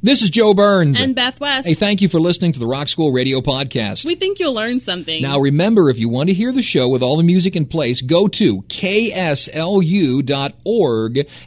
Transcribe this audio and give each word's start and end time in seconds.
This 0.00 0.22
is 0.22 0.30
Joe 0.30 0.54
Burns. 0.54 1.00
And 1.00 1.16
Beth 1.16 1.40
West. 1.40 1.66
Hey, 1.66 1.74
thank 1.74 2.00
you 2.00 2.08
for 2.08 2.20
listening 2.20 2.52
to 2.52 2.60
the 2.60 2.68
Rock 2.68 2.86
School 2.86 3.10
Radio 3.10 3.40
Podcast. 3.40 4.04
We 4.04 4.14
think 4.14 4.38
you'll 4.38 4.54
learn 4.54 4.78
something. 4.78 5.20
Now, 5.20 5.40
remember, 5.40 5.90
if 5.90 5.98
you 5.98 6.08
want 6.08 6.28
to 6.28 6.34
hear 6.34 6.52
the 6.52 6.62
show 6.62 6.88
with 6.88 7.02
all 7.02 7.16
the 7.16 7.24
music 7.24 7.56
in 7.56 7.66
place, 7.66 8.00
go 8.00 8.28
to 8.28 8.62
kslu.org 8.62 9.58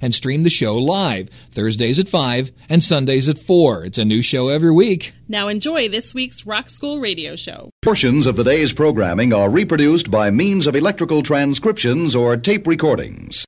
and 0.01 0.13
stream 0.13 0.43
the 0.43 0.49
show 0.49 0.75
live. 0.77 1.29
Thursdays 1.51 1.97
at 1.97 2.09
5 2.09 2.51
and 2.67 2.83
Sundays 2.83 3.29
at 3.29 3.39
4. 3.39 3.85
It's 3.85 3.97
a 3.97 4.03
new 4.03 4.21
show 4.21 4.49
every 4.49 4.71
week. 4.71 5.13
Now, 5.29 5.47
enjoy 5.47 5.87
this 5.87 6.13
week's 6.13 6.45
Rock 6.45 6.69
School 6.69 6.99
Radio 6.99 7.37
Show. 7.37 7.69
Portions 7.81 8.25
of 8.25 8.35
the 8.35 8.43
day's 8.43 8.73
programming 8.73 9.33
are 9.33 9.49
reproduced 9.49 10.11
by 10.11 10.29
means 10.29 10.67
of 10.67 10.75
electrical 10.75 11.23
transcriptions 11.23 12.17
or 12.17 12.35
tape 12.35 12.67
recordings. 12.67 13.45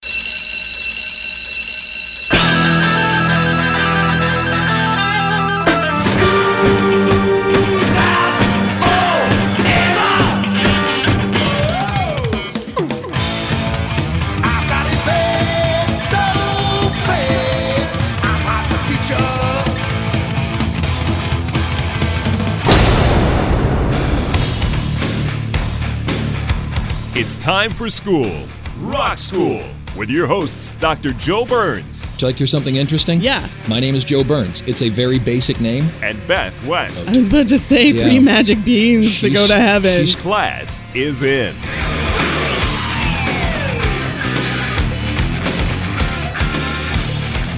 It's 27.16 27.38
time 27.38 27.70
for 27.72 27.90
school. 27.90 28.32
Rock 28.80 29.18
School. 29.18 29.64
With 29.98 30.10
your 30.10 30.26
hosts, 30.26 30.72
Dr. 30.80 31.14
Joe 31.14 31.46
Burns 31.46 32.08
Would 32.14 32.22
you 32.22 32.28
like 32.28 32.36
to 32.36 32.40
hear 32.40 32.48
something 32.48 32.78
interesting? 32.78 33.22
Yeah. 33.22 33.48
My 33.70 33.80
name 33.80 33.94
is 33.94 34.04
Joe 34.04 34.24
Burns. 34.24 34.62
It's 34.66 34.82
a 34.82 34.90
very 34.90 35.20
basic 35.20 35.62
name. 35.62 35.86
and 36.02 36.20
Beth 36.28 36.66
West. 36.66 37.08
I 37.10 37.16
was 37.16 37.28
about 37.28 37.48
to 37.50 37.60
say 37.60 37.90
Yeah. 37.92 38.04
three 38.04 38.20
magic 38.20 38.64
beans 38.66 39.22
to 39.22 39.30
go 39.30 39.46
to 39.46 39.56
heaven. 39.56 40.06
she's- 40.06 40.16
Class 40.16 40.80
is 40.96 41.22
in. 41.22 41.54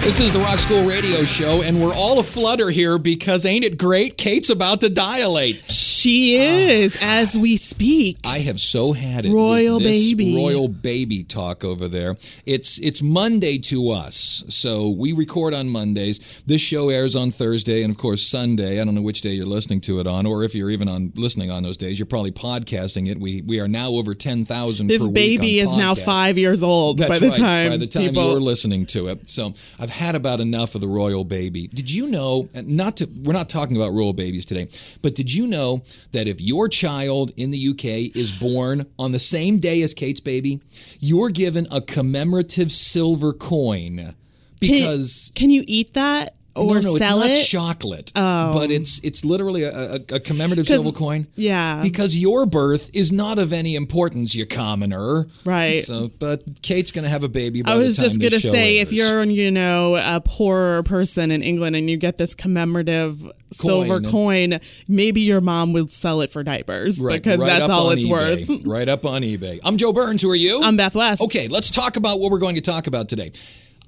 This 0.05 0.19
is 0.19 0.31
the 0.33 0.39
Rock 0.39 0.59
School 0.59 0.87
Radio 0.87 1.23
Show, 1.23 1.63
and 1.63 1.81
we're 1.81 1.91
all 1.91 2.19
aflutter 2.19 2.69
here 2.69 2.99
because 2.99 3.43
ain't 3.43 3.65
it 3.65 3.75
great? 3.75 4.19
Kate's 4.19 4.51
about 4.51 4.81
to 4.81 4.89
dilate. 4.89 5.63
She 5.67 6.35
is, 6.35 6.95
as 7.01 7.35
we 7.35 7.57
speak. 7.57 8.19
I 8.23 8.37
have 8.37 8.61
so 8.61 8.91
had 8.91 9.25
it. 9.25 9.33
Royal 9.33 9.79
baby. 9.79 10.35
royal 10.35 10.67
baby 10.67 11.23
talk 11.23 11.63
over 11.63 11.87
there. 11.87 12.17
It's 12.45 12.77
it's 12.77 13.01
Monday 13.01 13.57
to 13.57 13.89
us, 13.89 14.43
so 14.47 14.91
we 14.91 15.11
record 15.11 15.55
on 15.55 15.69
Mondays. 15.69 16.19
This 16.45 16.61
show 16.61 16.89
airs 16.89 17.15
on 17.15 17.31
Thursday 17.31 17.81
and 17.81 17.89
of 17.89 17.97
course 17.97 18.21
Sunday. 18.21 18.79
I 18.79 18.85
don't 18.85 18.93
know 18.93 19.01
which 19.01 19.21
day 19.21 19.31
you're 19.31 19.47
listening 19.47 19.81
to 19.81 19.99
it 19.99 20.05
on, 20.05 20.27
or 20.27 20.43
if 20.43 20.53
you're 20.53 20.69
even 20.69 20.87
on 20.87 21.13
listening 21.15 21.49
on 21.49 21.63
those 21.63 21.77
days. 21.77 21.97
You're 21.97 22.05
probably 22.05 22.31
podcasting 22.31 23.09
it. 23.09 23.19
We 23.19 23.41
we 23.41 23.59
are 23.59 23.67
now 23.67 23.89
over 23.89 24.13
ten 24.13 24.45
thousand. 24.45 24.85
This 24.85 25.09
baby 25.09 25.57
is 25.57 25.75
now 25.75 25.95
five 25.95 26.37
years 26.37 26.61
old 26.61 26.99
That's 26.99 27.09
by 27.09 27.17
the 27.17 27.29
right, 27.29 27.39
time 27.39 27.71
by 27.71 27.77
the 27.77 27.87
time 27.87 28.09
people. 28.09 28.29
you're 28.29 28.39
listening 28.39 28.85
to 28.85 29.07
it. 29.07 29.27
So 29.27 29.53
I've 29.79 29.94
had 29.95 30.13
about 30.13 30.41
enough 30.41 30.75
of 30.75 30.81
the 30.81 30.87
royal 30.87 31.23
baby. 31.23 31.67
Did 31.67 31.89
you 31.89 32.07
know? 32.07 32.49
Not 32.53 32.97
to 32.97 33.09
we're 33.23 33.33
not 33.33 33.49
talking 33.49 33.77
about 33.77 33.93
royal 33.93 34.13
babies 34.13 34.45
today, 34.45 34.67
but 35.01 35.15
did 35.15 35.33
you 35.33 35.47
know 35.47 35.83
that 36.11 36.27
if 36.27 36.41
your 36.41 36.67
child 36.67 37.31
in 37.37 37.51
the 37.51 37.69
UK 37.69 38.15
is 38.15 38.31
born 38.31 38.85
on 38.99 39.11
the 39.13 39.19
same 39.19 39.59
day 39.59 39.81
as 39.81 39.93
Kate's 39.93 40.19
baby, 40.19 40.59
you're 40.99 41.29
given 41.29 41.65
a 41.71 41.81
commemorative 41.81 42.71
silver 42.71 43.33
coin 43.33 44.15
because. 44.59 45.31
can 45.35 45.49
you 45.49 45.63
eat 45.67 45.93
that 45.93 46.35
or 46.55 46.75
no, 46.75 46.81
no, 46.81 46.97
sell 46.97 47.21
it's 47.21 47.27
not 47.27 47.29
it? 47.29 47.45
chocolate. 47.45 48.11
Oh. 48.15 48.53
but 48.53 48.71
it's 48.71 48.99
it's 49.03 49.25
literally 49.25 49.63
a, 49.63 49.93
a, 49.95 49.95
a 50.13 50.19
commemorative 50.19 50.67
silver 50.67 50.91
coin. 50.91 51.27
yeah. 51.35 51.81
because 51.83 52.15
your 52.15 52.45
birth 52.45 52.89
is 52.93 53.11
not 53.11 53.39
of 53.39 53.51
any 53.53 53.75
importance, 53.75 54.33
you 54.33 54.45
commoner. 54.45 55.25
Right. 55.43 55.83
So, 55.83 56.09
but 56.19 56.43
Kate's 56.61 56.91
going 56.91 57.03
to 57.03 57.09
have 57.09 57.23
a 57.23 57.29
baby. 57.29 57.61
By 57.61 57.73
I 57.73 57.75
was 57.75 57.97
just 57.97 58.19
gonna 58.21 58.39
show 58.39 58.51
say, 58.51 58.77
if 58.77 58.91
you're, 58.93 59.23
you 59.25 59.51
know, 59.51 59.95
a 59.97 60.21
poorer 60.21 60.83
person 60.83 61.31
in 61.31 61.43
England 61.43 61.75
and 61.75 61.89
you 61.89 61.97
get 61.97 62.17
this 62.17 62.33
commemorative 62.35 63.29
silver 63.51 64.01
coin, 64.01 64.59
maybe 64.87 65.21
your 65.21 65.41
mom 65.41 65.73
will 65.73 65.87
sell 65.87 66.21
it 66.21 66.29
for 66.29 66.43
diapers 66.43 66.99
Right, 66.99 67.21
because 67.21 67.39
right 67.39 67.47
that's 67.47 67.69
all 67.69 67.91
it's 67.91 68.05
eBay. 68.05 68.47
worth. 68.49 68.65
right 68.65 68.87
up 68.89 69.05
on 69.05 69.21
eBay. 69.21 69.59
I'm 69.63 69.77
Joe 69.77 69.93
Burns. 69.93 70.21
Who 70.21 70.29
are 70.29 70.35
you? 70.35 70.61
I'm 70.63 70.77
Beth 70.77 70.95
West. 70.95 71.21
Okay, 71.21 71.47
let's 71.47 71.69
talk 71.71 71.95
about 71.97 72.19
what 72.19 72.31
we're 72.31 72.39
going 72.39 72.55
to 72.55 72.61
talk 72.61 72.87
about 72.87 73.09
today. 73.09 73.31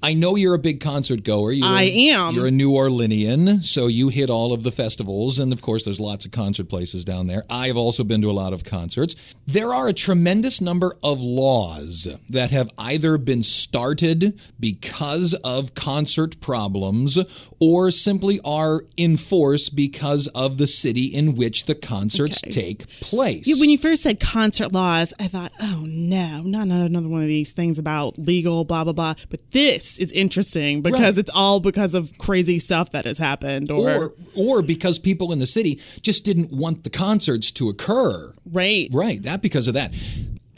I 0.02 0.14
know 0.14 0.36
you're 0.36 0.54
a 0.54 0.58
big 0.58 0.80
concert 0.80 1.22
goer. 1.24 1.52
You're 1.52 1.66
I 1.66 1.82
a- 1.84 2.08
am. 2.10 2.34
You're 2.34 2.46
a 2.46 2.50
New 2.50 2.72
Orleanian, 2.72 3.62
so 3.64 3.86
you 3.86 4.08
hit 4.08 4.30
all 4.30 4.52
of 4.52 4.62
the 4.62 4.70
festivals, 4.70 5.38
and 5.38 5.52
of 5.52 5.62
course, 5.62 5.84
there's 5.84 6.00
lots 6.00 6.24
of 6.24 6.30
concert 6.30 6.68
places 6.68 7.04
down 7.04 7.26
there. 7.26 7.44
I've 7.50 7.76
also 7.76 8.04
been 8.04 8.22
to 8.22 8.30
a 8.30 8.32
lot 8.32 8.52
of 8.52 8.64
concerts. 8.64 9.16
There 9.46 9.72
are 9.74 9.88
a 9.88 9.92
tremendous 9.92 10.60
number 10.60 10.96
of 11.02 11.20
laws 11.20 12.06
that 12.28 12.50
have 12.50 12.70
either 12.78 13.18
been 13.18 13.42
started 13.42 14.38
because 14.60 15.34
of 15.44 15.74
concert 15.74 16.38
problems 16.40 17.18
or 17.58 17.90
simply 17.90 18.38
are 18.44 18.82
in 18.96 19.16
force 19.16 19.68
because 19.68 20.26
of 20.28 20.58
the 20.58 20.66
city 20.66 21.04
in 21.06 21.34
which 21.34 21.64
the 21.64 21.74
concerts 21.74 22.38
Okay. 22.44 22.50
take 22.52 22.86
place. 23.00 23.46
You- 23.46 23.58
when 23.58 23.70
you 23.70 23.78
first 23.78 24.02
said 24.02 24.20
concert 24.20 24.72
laws, 24.72 25.12
I 25.18 25.28
thought, 25.28 25.52
oh 25.60 25.84
no, 25.86 26.42
not 26.42 26.68
another 26.68 27.08
one 27.08 27.22
of 27.22 27.28
these 27.28 27.50
things 27.50 27.78
about 27.78 28.18
legal, 28.18 28.64
blah 28.64 28.84
blah 28.84 28.92
blah. 28.92 29.14
But 29.30 29.40
this 29.52 29.87
is 29.96 30.12
interesting 30.12 30.82
because 30.82 31.00
Right. 31.00 31.18
it's 31.18 31.30
all 31.34 31.60
because 31.60 31.94
of 31.94 32.10
crazy 32.18 32.58
stuff 32.58 32.90
that 32.92 33.04
has 33.06 33.16
happened, 33.16 33.70
or, 33.70 33.88
or 33.94 34.14
or 34.34 34.62
because 34.62 34.98
people 34.98 35.32
in 35.32 35.38
the 35.38 35.46
city 35.46 35.80
just 36.02 36.24
didn't 36.24 36.52
want 36.52 36.84
the 36.84 36.90
concerts 36.90 37.50
to 37.52 37.68
occur. 37.68 38.32
right, 38.50 38.88
Right, 38.92 39.22
that 39.22 39.40
because 39.40 39.68
of 39.68 39.74
that. 39.74 39.92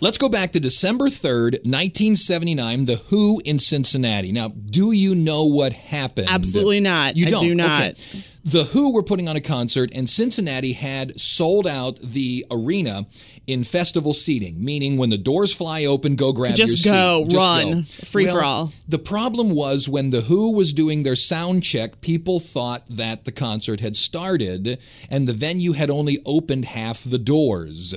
Let's 0.02 0.16
go 0.16 0.30
back 0.30 0.52
to 0.52 0.60
December 0.60 1.10
3rd, 1.10 1.58
1979, 1.66 2.86
The 2.86 2.96
Who 3.10 3.42
in 3.44 3.58
Cincinnati. 3.58 4.32
Now, 4.32 4.48
do 4.48 4.92
you 4.92 5.14
know 5.14 5.44
what 5.44 5.74
happened? 5.74 6.28
Absolutely 6.30 6.80
not. 6.80 7.16
You 7.18 7.26
don't. 7.26 7.42
do 7.44 7.54
not. 7.54 7.82
Okay. 7.90 8.22
The 8.44 8.64
Who 8.64 8.94
were 8.94 9.02
putting 9.02 9.28
on 9.28 9.36
a 9.36 9.40
concert, 9.40 9.90
and 9.94 10.08
Cincinnati 10.08 10.72
had 10.72 11.20
sold 11.20 11.66
out 11.66 11.98
the 12.00 12.46
arena 12.50 13.06
in 13.46 13.64
festival 13.64 14.14
seating, 14.14 14.64
meaning 14.64 14.96
when 14.96 15.10
the 15.10 15.18
doors 15.18 15.52
fly 15.52 15.84
open, 15.84 16.16
go 16.16 16.32
grab 16.32 16.54
Just 16.54 16.84
your 16.84 16.94
go, 16.94 17.24
seat. 17.24 17.36
run, 17.36 17.84
free 17.84 18.24
Well, 18.26 18.36
for 18.36 18.44
all. 18.44 18.72
The 18.88 18.98
problem 18.98 19.50
was 19.50 19.88
when 19.88 20.10
The 20.10 20.22
Who 20.22 20.52
was 20.52 20.72
doing 20.72 21.02
their 21.02 21.16
sound 21.16 21.64
check, 21.64 22.00
people 22.00 22.40
thought 22.40 22.84
that 22.88 23.24
the 23.24 23.32
concert 23.32 23.80
had 23.80 23.96
started 23.96 24.78
and 25.10 25.26
the 25.28 25.32
venue 25.34 25.72
had 25.72 25.90
only 25.90 26.20
opened 26.24 26.64
half 26.64 27.04
the 27.04 27.18
doors. 27.18 27.94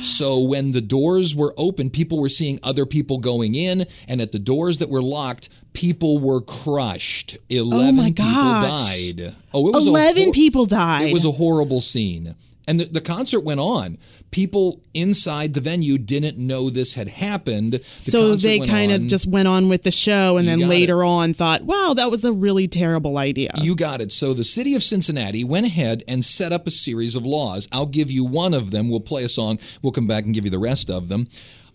So 0.00 0.40
when 0.40 0.72
the 0.72 0.80
doors 0.80 1.34
were 1.34 1.52
open, 1.56 1.90
people 1.90 2.18
were 2.18 2.28
seeing 2.28 2.58
other 2.62 2.86
people 2.86 3.18
going 3.18 3.54
in, 3.54 3.86
and 4.08 4.22
at 4.22 4.32
the 4.32 4.38
doors 4.38 4.78
that 4.78 4.88
were 4.88 5.02
locked, 5.02 5.48
people 5.72 6.18
were 6.18 6.40
crushed. 6.40 7.36
11 7.48 7.88
Oh 7.88 7.92
my 7.92 8.08
people 8.10 8.24
gosh. 8.24 9.10
died. 9.12 9.34
Oh, 9.54 9.68
it 9.68 9.74
was 9.74 9.86
a 9.86 9.90
11 9.90 10.24
hor- 10.24 10.32
people 10.32 10.66
died. 10.66 11.06
It 11.10 11.12
was 11.12 11.24
a 11.24 11.30
horrible 11.32 11.80
scene. 11.80 12.34
And 12.68 12.78
the, 12.78 12.84
the 12.84 13.00
concert 13.00 13.40
went 13.40 13.58
on. 13.58 13.98
People 14.30 14.80
inside 14.94 15.52
the 15.52 15.60
venue 15.60 15.98
didn't 15.98 16.38
know 16.38 16.70
this 16.70 16.94
had 16.94 17.08
happened. 17.08 17.72
The 18.04 18.10
so 18.10 18.36
they 18.36 18.60
kind 18.60 18.92
on. 18.92 19.00
of 19.02 19.06
just 19.08 19.26
went 19.26 19.48
on 19.48 19.68
with 19.68 19.82
the 19.82 19.90
show, 19.90 20.36
and 20.38 20.46
You 20.48 20.56
then 20.58 20.68
later 20.68 21.02
it. 21.02 21.06
on 21.06 21.34
thought, 21.34 21.62
wow, 21.64 21.92
that 21.96 22.10
was 22.10 22.24
a 22.24 22.32
really 22.32 22.68
terrible 22.68 23.18
idea. 23.18 23.50
You 23.56 23.74
got 23.74 24.00
it. 24.00 24.12
So 24.12 24.32
the 24.32 24.44
city 24.44 24.74
of 24.76 24.82
Cincinnati 24.82 25.42
went 25.44 25.66
ahead 25.66 26.04
and 26.06 26.24
set 26.24 26.52
up 26.52 26.66
a 26.66 26.70
series 26.70 27.16
of 27.16 27.26
laws. 27.26 27.68
I'll 27.72 27.84
give 27.84 28.10
you 28.10 28.24
one 28.24 28.54
of 28.54 28.70
them. 28.70 28.88
We'll 28.88 29.00
play 29.00 29.24
a 29.24 29.28
song. 29.28 29.58
We'll 29.82 29.92
come 29.92 30.06
back 30.06 30.24
and 30.24 30.32
give 30.32 30.44
you 30.44 30.50
the 30.50 30.58
rest 30.60 30.88
of 30.88 31.08
them. 31.08 31.28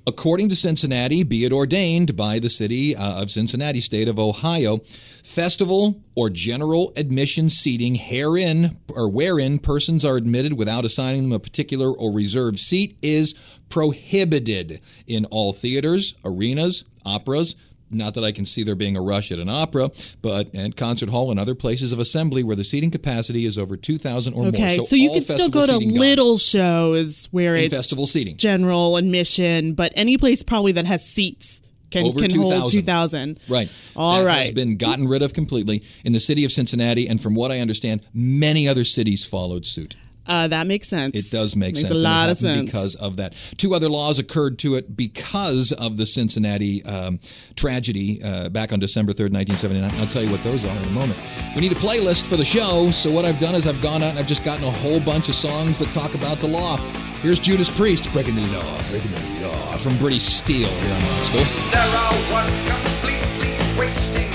According 0.07 0.47
to 0.47 0.55
Cincinnati, 0.55 1.23
be 1.23 1.43
it 1.43 1.51
ordained 1.51 2.15
by 2.15 2.39
the 2.39 2.49
city 2.49 2.95
uh, 2.95 3.21
of 3.21 3.29
Cincinnati, 3.29 3.81
state 3.81 4.07
of 4.07 4.17
Ohio, 4.17 4.79
festival 5.21 6.01
or 6.15 6.29
general 6.29 6.93
admission 6.95 7.49
seating 7.49 7.95
herein 7.95 8.77
or 8.89 9.11
wherein 9.11 9.59
persons 9.59 10.05
are 10.05 10.15
admitted 10.15 10.53
without 10.53 10.85
assigning 10.85 11.23
them 11.23 11.33
a 11.33 11.39
particular 11.39 11.91
or 11.91 12.13
reserved 12.13 12.57
seat 12.57 12.97
is 13.01 13.35
prohibited 13.67 14.79
in 15.07 15.25
all 15.25 15.51
theaters, 15.51 16.15
arenas, 16.23 16.85
operas, 17.05 17.57
not 17.89 18.13
that 18.15 18.23
I 18.23 18.31
can 18.31 18.45
see 18.45 18.63
there 18.63 18.75
being 18.75 18.97
a 18.97 19.01
rush 19.01 19.31
at 19.31 19.39
an 19.39 19.49
opera, 19.49 19.89
but 20.21 20.53
at 20.53 20.75
concert 20.75 21.09
hall 21.09 21.31
and 21.31 21.39
other 21.39 21.55
places 21.55 21.91
of 21.93 21.99
assembly 21.99 22.43
where 22.43 22.55
the 22.55 22.63
seating 22.63 22.91
capacity 22.91 23.45
is 23.45 23.57
over 23.57 23.77
2,000 23.77 24.33
or 24.33 24.43
more. 24.43 24.47
okay, 24.49 24.77
so, 24.79 24.95
you 24.95 25.11
can 25.11 25.23
still 25.23 25.49
go 25.49 25.65
to 25.65 25.73
seating 25.73 25.89
gone. 25.91 25.99
little 25.99 26.37
shows 26.37 27.27
where 27.31 27.55
In 27.55 27.65
it's 27.65 27.75
festival 27.75 28.07
seating. 28.07 28.37
general 28.37 28.97
admission, 28.97 29.73
but 29.73 29.91
any 29.95 30.17
place 30.17 30.43
probably 30.43 30.73
that 30.73 30.85
has 30.85 31.05
seats 31.07 31.61
can, 31.89 32.05
Over 32.05 32.19
can 32.19 32.29
2,000. 32.31 32.59
hold 32.59 32.71
2,000. 32.71 33.39
Right. 33.47 33.71
All 33.95 34.19
that 34.21 34.27
right. 34.27 34.45
has 34.47 34.51
been 34.51 34.75
gotten 34.75 35.07
rid 35.07 35.21
of 35.21 35.33
completely 35.33 35.83
in 36.03 36.11
the 36.11 36.19
city 36.19 36.43
of 36.43 36.51
Cincinnati, 36.51 37.07
and 37.07 37.21
from 37.21 37.33
what 37.33 37.49
I 37.49 37.59
understand, 37.59 38.05
many 38.13 38.67
other 38.67 38.83
cities 38.83 39.23
followed 39.23 39.65
suit. 39.65 39.95
Uh, 40.27 40.47
that 40.47 40.67
makes 40.67 40.87
sense. 40.87 41.15
It 41.15 41.31
does 41.31 41.55
make 41.55 41.75
Makes 41.75 41.81
sense. 41.81 41.91
a 41.91 41.95
and 41.95 41.99
it 42.01 42.03
lot 42.03 42.29
of 42.29 42.39
happened 42.39 42.57
sense. 42.57 42.71
because 42.71 42.95
of 42.95 43.15
that. 43.17 43.33
Two 43.57 43.73
other 43.73 43.89
laws 43.89 44.19
occurred 44.19 44.59
to 44.59 44.75
it 44.75 44.95
because 44.97 45.71
of 45.71 45.97
the 45.97 46.05
Cincinnati 46.05 46.83
um, 46.85 47.19
tragedy 47.55 48.21
uh, 48.23 48.49
back 48.49 48.71
on 48.73 48.79
December 48.79 49.13
3rd, 49.13 49.31
1979. 49.33 49.91
I'll 49.99 50.07
tell 50.07 50.23
you 50.23 50.29
what 50.31 50.43
those 50.43 50.63
are 50.65 50.75
in 50.75 50.83
a 50.83 50.91
moment. 50.91 51.19
We 51.55 51.61
need 51.61 51.71
a 51.71 51.75
playlist 51.75 52.25
for 52.25 52.37
the 52.37 52.45
show, 52.45 52.91
so 52.91 53.09
what 53.11 53.25
I've 53.25 53.39
done 53.39 53.55
is 53.55 53.67
I've 53.67 53.81
gone 53.81 54.03
out 54.03 54.11
and 54.11 54.19
I've 54.19 54.27
just 54.27 54.43
gotten 54.43 54.63
a 54.65 54.71
whole 54.71 54.99
bunch 54.99 55.29
of 55.29 55.35
songs 55.35 55.79
that 55.79 55.89
talk 55.89 56.13
about 56.13 56.37
the 56.39 56.47
law. 56.47 56.77
Here's 57.21 57.39
Judas 57.39 57.69
Priest, 57.69 58.11
Breaking 58.13 58.35
the 58.35 58.45
Law, 58.47 58.81
Breaking 58.91 59.11
the 59.11 59.47
Law, 59.47 59.77
from 59.77 59.97
British 59.97 60.23
Steel 60.23 60.69
here 60.69 60.93
on 60.93 61.01
Rock 61.01 61.23
School. 61.23 61.43
There 61.71 62.31
was 62.31 62.51
completely 62.69 63.57
wasting, 63.79 64.31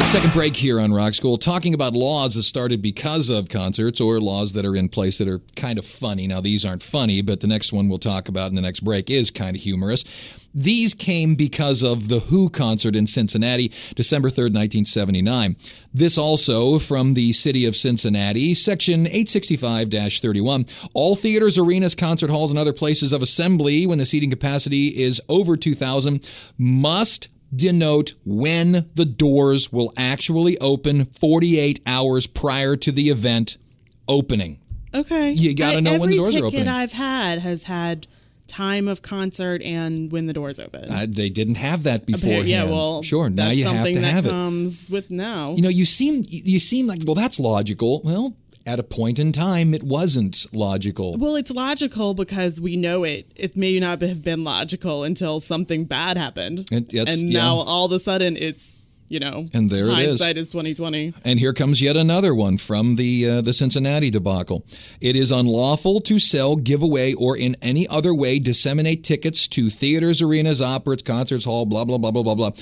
right, 0.00 0.08
second 0.08 0.32
break 0.32 0.56
here 0.56 0.80
on 0.80 0.90
Rock 0.90 1.12
School, 1.12 1.36
talking 1.36 1.74
about 1.74 1.92
laws 1.92 2.34
that 2.34 2.44
started 2.44 2.80
because 2.80 3.28
of 3.28 3.50
concerts 3.50 4.00
or 4.00 4.20
laws 4.20 4.54
that 4.54 4.64
are 4.64 4.74
in 4.74 4.88
place 4.88 5.18
that 5.18 5.28
are 5.28 5.40
kind 5.54 5.78
of 5.78 5.84
funny. 5.84 6.26
Now, 6.26 6.40
these 6.40 6.64
aren't 6.64 6.82
funny, 6.82 7.20
but 7.20 7.40
the 7.40 7.46
next 7.46 7.74
one 7.74 7.90
we'll 7.90 7.98
talk 7.98 8.26
about 8.26 8.48
in 8.48 8.54
the 8.54 8.62
next 8.62 8.80
break 8.80 9.10
is 9.10 9.30
kind 9.30 9.54
of 9.54 9.62
humorous. 9.62 10.02
These 10.54 10.94
came 10.94 11.34
because 11.34 11.82
of 11.82 12.08
the 12.08 12.20
Who 12.20 12.48
concert 12.48 12.96
in 12.96 13.06
Cincinnati, 13.06 13.70
December 13.94 14.28
3rd, 14.28 14.54
1979. 14.54 15.56
This 15.92 16.16
also 16.16 16.78
from 16.78 17.12
the 17.12 17.34
city 17.34 17.66
of 17.66 17.76
Cincinnati, 17.76 18.54
section 18.54 19.06
865 19.06 19.90
31. 19.90 20.66
All 20.94 21.16
theaters, 21.16 21.58
arenas, 21.58 21.94
concert 21.94 22.30
halls, 22.30 22.50
and 22.50 22.58
other 22.58 22.72
places 22.72 23.12
of 23.12 23.20
assembly 23.20 23.86
when 23.86 23.98
the 23.98 24.06
seating 24.06 24.30
capacity 24.30 24.88
is 24.88 25.20
over 25.28 25.56
2,000 25.56 26.26
must 26.56 27.28
denote 27.54 28.14
when 28.24 28.90
the 28.94 29.04
doors 29.04 29.72
will 29.72 29.92
actually 29.96 30.58
open 30.58 31.06
48 31.06 31.80
hours 31.86 32.26
prior 32.26 32.76
to 32.76 32.92
the 32.92 33.08
event 33.10 33.58
opening. 34.08 34.58
Okay. 34.94 35.32
You 35.32 35.54
gotta 35.54 35.80
know 35.80 35.98
when 35.98 36.10
the 36.10 36.16
doors 36.16 36.36
are 36.36 36.44
open. 36.44 36.46
Every 36.46 36.58
ticket. 36.58 36.68
I've 36.68 36.92
had 36.92 37.38
has 37.38 37.62
had 37.62 38.06
time 38.46 38.86
of 38.88 39.00
concert 39.00 39.62
and 39.62 40.12
when 40.12 40.26
the 40.26 40.32
doors 40.32 40.60
open. 40.60 40.90
Uh, 40.92 41.06
they 41.08 41.30
didn't 41.30 41.54
have 41.54 41.84
that 41.84 42.04
beforehand. 42.04 42.48
yeah, 42.48 42.64
well, 42.64 43.02
sure. 43.02 43.30
Now 43.30 43.50
you 43.50 43.64
have 43.64 43.86
to 43.86 43.94
that 43.94 44.12
have 44.12 44.26
it. 44.26 44.30
comes 44.30 44.90
with 44.90 45.10
now. 45.10 45.54
You 45.54 45.62
know, 45.62 45.70
you 45.70 45.86
seem 45.86 46.24
you 46.28 46.58
seem 46.58 46.86
like 46.86 47.00
well, 47.06 47.14
that's 47.14 47.40
logical. 47.40 48.02
Well, 48.04 48.34
at 48.66 48.78
a 48.78 48.82
point 48.82 49.18
in 49.18 49.32
time, 49.32 49.74
it 49.74 49.82
wasn't 49.82 50.46
logical. 50.52 51.16
well, 51.18 51.36
it's 51.36 51.50
logical 51.50 52.14
because 52.14 52.60
we 52.60 52.76
know 52.76 53.04
it. 53.04 53.30
It 53.36 53.56
may 53.56 53.78
not 53.80 54.00
have 54.02 54.22
been 54.22 54.44
logical 54.44 55.04
until 55.04 55.40
something 55.40 55.84
bad 55.84 56.16
happened, 56.16 56.68
It- 56.70 56.92
and 56.94 57.30
yeah. 57.30 57.38
now 57.40 57.56
all 57.56 57.86
of 57.86 57.92
a 57.92 57.98
sudden 57.98 58.36
it's 58.36 58.78
you 59.08 59.20
know, 59.20 59.46
And 59.52 59.68
there 59.68 59.88
it 59.88 59.98
is. 59.98 60.06
hindsight 60.06 60.38
is 60.38 60.48
twenty 60.48 60.72
twenty. 60.72 61.12
And 61.22 61.38
here 61.38 61.52
comes 61.52 61.82
yet 61.82 61.98
another 61.98 62.34
one 62.34 62.56
from 62.56 62.96
the 62.96 63.28
uh, 63.28 63.40
the 63.42 63.52
Cincinnati 63.52 64.08
debacle. 64.08 64.64
It 65.02 65.16
is 65.16 65.30
unlawful 65.30 66.00
to 66.02 66.18
sell, 66.18 66.56
give 66.56 66.80
away, 66.82 67.12
or 67.12 67.36
in 67.36 67.54
any 67.60 67.86
other 67.88 68.14
way 68.14 68.38
disseminate 68.38 69.04
tickets 69.04 69.46
to 69.48 69.68
theaters, 69.68 70.22
arenas, 70.22 70.62
operas, 70.62 71.02
concerts, 71.02 71.44
hall, 71.44 71.66
blah 71.66 71.84
blah 71.84 71.98
blah 71.98 72.10
blah 72.10 72.22
blah 72.22 72.34
blah, 72.34 72.52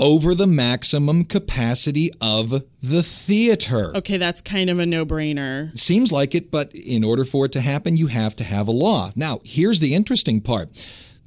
over 0.00 0.34
the 0.34 0.46
maximum 0.46 1.24
capacity 1.24 2.10
of 2.20 2.64
the 2.82 3.02
theater. 3.02 3.94
Okay, 3.94 4.16
that's 4.16 4.40
kind 4.40 4.70
of 4.70 4.78
a 4.78 4.86
no 4.86 5.04
brainer. 5.04 5.78
Seems 5.78 6.10
like 6.10 6.34
it, 6.34 6.50
but 6.50 6.74
in 6.74 7.04
order 7.04 7.24
for 7.24 7.44
it 7.44 7.52
to 7.52 7.60
happen, 7.60 7.98
you 7.98 8.06
have 8.06 8.34
to 8.36 8.44
have 8.44 8.66
a 8.66 8.72
law. 8.72 9.12
Now, 9.14 9.40
here's 9.44 9.78
the 9.78 9.94
interesting 9.94 10.40
part. 10.40 10.70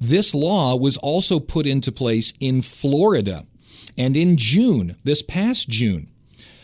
This 0.00 0.34
law 0.34 0.76
was 0.76 0.96
also 0.96 1.38
put 1.38 1.66
into 1.66 1.92
place 1.92 2.32
in 2.40 2.60
Florida. 2.62 3.44
And 3.96 4.16
in 4.16 4.36
June, 4.36 4.96
this 5.04 5.22
past 5.22 5.68
June, 5.68 6.10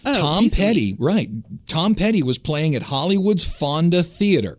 oh, 0.05 0.13
Tom 0.13 0.45
recently. 0.45 0.65
Petty, 0.65 0.97
right, 0.99 1.31
Tom 1.69 1.95
Petty 1.95 2.25
was 2.25 2.39
playing 2.39 2.75
at 2.75 2.83
Hollywood's 2.83 3.45
Fonda 3.45 4.03
Theater. 4.03 4.59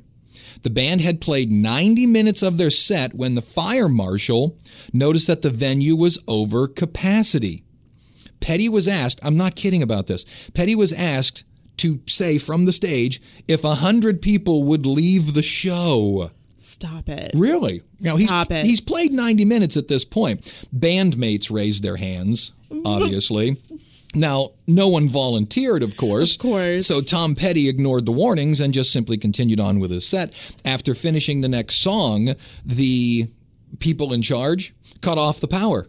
The 0.63 0.69
band 0.69 1.01
had 1.01 1.21
played 1.21 1.51
90 1.51 2.05
minutes 2.05 2.43
of 2.43 2.57
their 2.57 2.69
set 2.69 3.15
when 3.15 3.35
the 3.35 3.41
fire 3.41 3.89
marshal 3.89 4.57
noticed 4.93 5.27
that 5.27 5.41
the 5.41 5.49
venue 5.49 5.95
was 5.95 6.19
over 6.27 6.67
capacity. 6.67 7.63
Petty 8.39 8.69
was 8.69 8.87
asked, 8.87 9.19
I'm 9.23 9.37
not 9.37 9.55
kidding 9.55 9.83
about 9.83 10.07
this. 10.07 10.25
Petty 10.53 10.75
was 10.75 10.93
asked 10.93 11.43
to 11.77 11.99
say 12.07 12.37
from 12.37 12.65
the 12.65 12.73
stage 12.73 13.21
if 13.47 13.63
a 13.63 13.75
hundred 13.75 14.21
people 14.21 14.63
would 14.63 14.85
leave 14.85 15.33
the 15.33 15.43
show. 15.43 16.31
Stop 16.57 17.09
it. 17.09 17.31
Really? 17.33 17.81
Now 17.99 18.17
Stop 18.17 18.51
he's, 18.51 18.59
it. 18.59 18.65
he's 18.65 18.81
played 18.81 19.13
90 19.13 19.45
minutes 19.45 19.77
at 19.77 19.87
this 19.87 20.05
point. 20.05 20.41
Bandmates 20.75 21.51
raised 21.51 21.83
their 21.83 21.97
hands, 21.97 22.51
obviously. 22.85 23.61
Now, 24.13 24.51
no 24.67 24.87
one 24.89 25.07
volunteered, 25.07 25.83
of 25.83 25.95
course. 25.95 26.33
Of 26.33 26.41
course. 26.41 26.87
So 26.87 27.01
Tom 27.01 27.33
Petty 27.35 27.69
ignored 27.69 28.05
the 28.05 28.11
warnings 28.11 28.59
and 28.59 28.73
just 28.73 28.91
simply 28.91 29.17
continued 29.17 29.59
on 29.59 29.79
with 29.79 29.91
his 29.91 30.05
set. 30.05 30.33
After 30.65 30.93
finishing 30.93 31.41
the 31.41 31.47
next 31.47 31.75
song, 31.75 32.35
the 32.65 33.27
people 33.79 34.11
in 34.11 34.21
charge 34.21 34.73
cut 35.01 35.17
off 35.17 35.39
the 35.39 35.47
power 35.47 35.87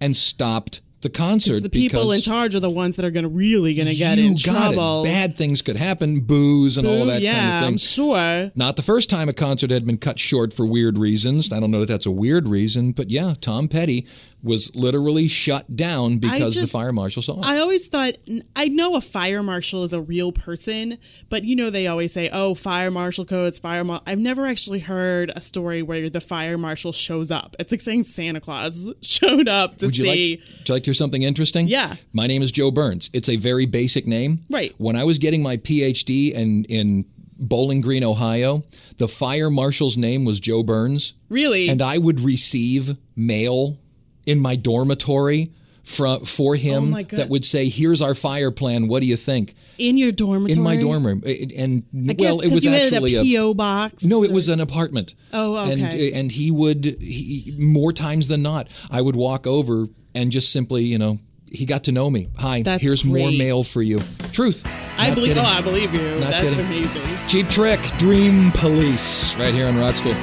and 0.00 0.16
stopped 0.16 0.80
the 1.00 1.10
concert. 1.10 1.62
The 1.62 1.70
people 1.70 2.10
in 2.10 2.20
charge 2.20 2.54
are 2.54 2.60
the 2.60 2.70
ones 2.70 2.96
that 2.96 3.04
are 3.04 3.10
going 3.10 3.22
to 3.22 3.28
really 3.28 3.74
going 3.74 3.86
to 3.86 3.94
get 3.94 4.18
you 4.18 4.28
in 4.28 4.34
got 4.34 4.72
trouble. 4.72 5.04
It. 5.04 5.08
Bad 5.08 5.36
things 5.36 5.62
could 5.62 5.76
happen, 5.76 6.20
booze 6.20 6.76
and 6.76 6.86
all 6.86 7.04
Ooh, 7.04 7.06
that 7.06 7.22
yeah, 7.22 7.34
kind 7.34 7.46
of 7.46 7.60
thing. 7.60 7.68
I'm 7.68 7.78
sure. 7.78 8.52
Not 8.56 8.76
the 8.76 8.82
first 8.82 9.08
time 9.08 9.28
a 9.28 9.32
concert 9.32 9.70
had 9.70 9.86
been 9.86 9.98
cut 9.98 10.18
short 10.18 10.52
for 10.52 10.66
weird 10.66 10.98
reasons. 10.98 11.52
I 11.52 11.60
don't 11.60 11.70
know 11.70 11.80
that 11.80 11.88
that's 11.88 12.06
a 12.06 12.10
weird 12.10 12.48
reason, 12.48 12.92
but 12.92 13.10
yeah, 13.10 13.34
Tom 13.40 13.68
Petty 13.68 14.06
was 14.42 14.74
literally 14.74 15.26
shut 15.28 15.74
down 15.74 16.18
because 16.18 16.54
the 16.54 16.66
fire 16.66 16.92
marshal 16.92 17.22
saw 17.22 17.40
it. 17.40 17.46
I 17.46 17.58
always 17.58 17.88
thought 17.88 18.14
I 18.54 18.68
know 18.68 18.96
a 18.96 19.00
fire 19.00 19.42
marshal 19.42 19.84
is 19.84 19.92
a 19.92 20.00
real 20.00 20.32
person, 20.32 20.98
but 21.28 21.44
you 21.44 21.56
know 21.56 21.70
they 21.70 21.86
always 21.86 22.12
say, 22.12 22.30
"Oh, 22.32 22.54
fire 22.54 22.90
marshal 22.90 23.24
codes, 23.24 23.58
fire." 23.58 23.84
Mar-. 23.84 24.02
I've 24.06 24.18
never 24.18 24.46
actually 24.46 24.80
heard 24.80 25.32
a 25.34 25.40
story 25.40 25.82
where 25.82 26.08
the 26.08 26.20
fire 26.20 26.56
marshal 26.56 26.92
shows 26.92 27.30
up. 27.30 27.56
It's 27.58 27.72
like 27.72 27.80
saying 27.80 28.04
Santa 28.04 28.40
Claus 28.40 28.92
showed 29.02 29.48
up 29.48 29.78
to 29.78 29.86
would 29.86 29.96
you 29.96 30.04
see. 30.04 30.36
like? 30.36 30.58
Would 30.58 30.68
you 30.68 30.74
like 30.74 30.82
to 30.84 30.88
hear 30.88 30.94
something 30.94 31.22
interesting? 31.22 31.68
Yeah. 31.68 31.96
My 32.12 32.26
name 32.26 32.42
is 32.42 32.52
Joe 32.52 32.70
Burns. 32.70 33.10
It's 33.12 33.28
a 33.28 33.36
very 33.36 33.66
basic 33.66 34.06
name. 34.06 34.44
Right. 34.50 34.74
When 34.78 34.96
I 34.96 35.04
was 35.04 35.18
getting 35.18 35.42
my 35.42 35.56
PhD 35.56 36.32
in 36.32 36.64
in 36.64 37.04
Bowling 37.38 37.80
Green, 37.80 38.04
Ohio, 38.04 38.64
the 38.98 39.08
fire 39.08 39.50
marshal's 39.50 39.96
name 39.96 40.24
was 40.24 40.40
Joe 40.40 40.62
Burns. 40.62 41.14
Really? 41.28 41.68
And 41.68 41.80
I 41.80 41.98
would 41.98 42.20
receive 42.20 42.96
mail 43.16 43.78
in 44.28 44.40
my 44.40 44.56
dormitory 44.56 45.52
from 45.84 46.24
for 46.26 46.54
him 46.54 46.94
Oh 46.94 47.02
that 47.02 47.28
would 47.30 47.44
say, 47.46 47.68
"Here's 47.68 48.02
our 48.02 48.14
fire 48.14 48.50
plan. 48.50 48.88
What 48.88 49.00
do 49.00 49.06
you 49.06 49.16
think?" 49.16 49.54
in 49.78 49.96
your 49.96 50.12
dormitory. 50.12 50.52
In 50.58 50.62
my 50.62 50.76
dorm 50.76 51.06
room, 51.06 51.22
and 51.24 51.82
guess 51.92 52.16
well, 52.18 52.40
it 52.40 52.52
was 52.52 52.66
actually 52.66 53.14
a 53.14 53.22
PO 53.24 53.54
box. 53.54 54.04
no, 54.04 54.22
it 54.24 54.30
was 54.30 54.48
an 54.48 54.60
apartment. 54.60 55.14
Oh, 55.32 55.56
And 55.56 55.82
okay. 55.82 56.12
and 56.12 56.30
he 56.30 56.50
would 56.50 56.84
he, 57.00 57.54
more 57.58 57.92
times 57.92 58.28
than 58.28 58.42
not, 58.42 58.68
I 58.90 59.00
would 59.00 59.16
walk 59.16 59.46
over 59.46 59.86
and 60.14 60.30
just 60.30 60.52
simply, 60.52 60.84
you 60.84 60.98
know, 60.98 61.20
he 61.50 61.64
got 61.64 61.84
to 61.84 61.92
know 61.92 62.10
me. 62.10 62.28
Hi, 62.36 62.60
That's 62.62 62.82
here's 62.82 63.04
more 63.04 63.30
mail 63.30 63.64
for 63.64 63.80
you. 63.80 64.00
Truth. 64.32 64.64
I 64.98 65.14
believe. 65.14 65.28
kidding. 65.34 65.44
Oh, 65.44 65.46
I 65.46 65.62
believe 65.62 65.94
you. 65.94 66.00
Not 66.20 66.20
That's 66.32 66.48
kidding. 66.48 66.66
amazing. 66.66 67.02
Cheap 67.28 67.48
trick, 67.48 67.80
Dream 67.98 68.50
Police, 68.52 69.36
right 69.36 69.54
here 69.54 69.66
on 69.68 69.76
Rock 69.78 69.94
School. 69.96 70.14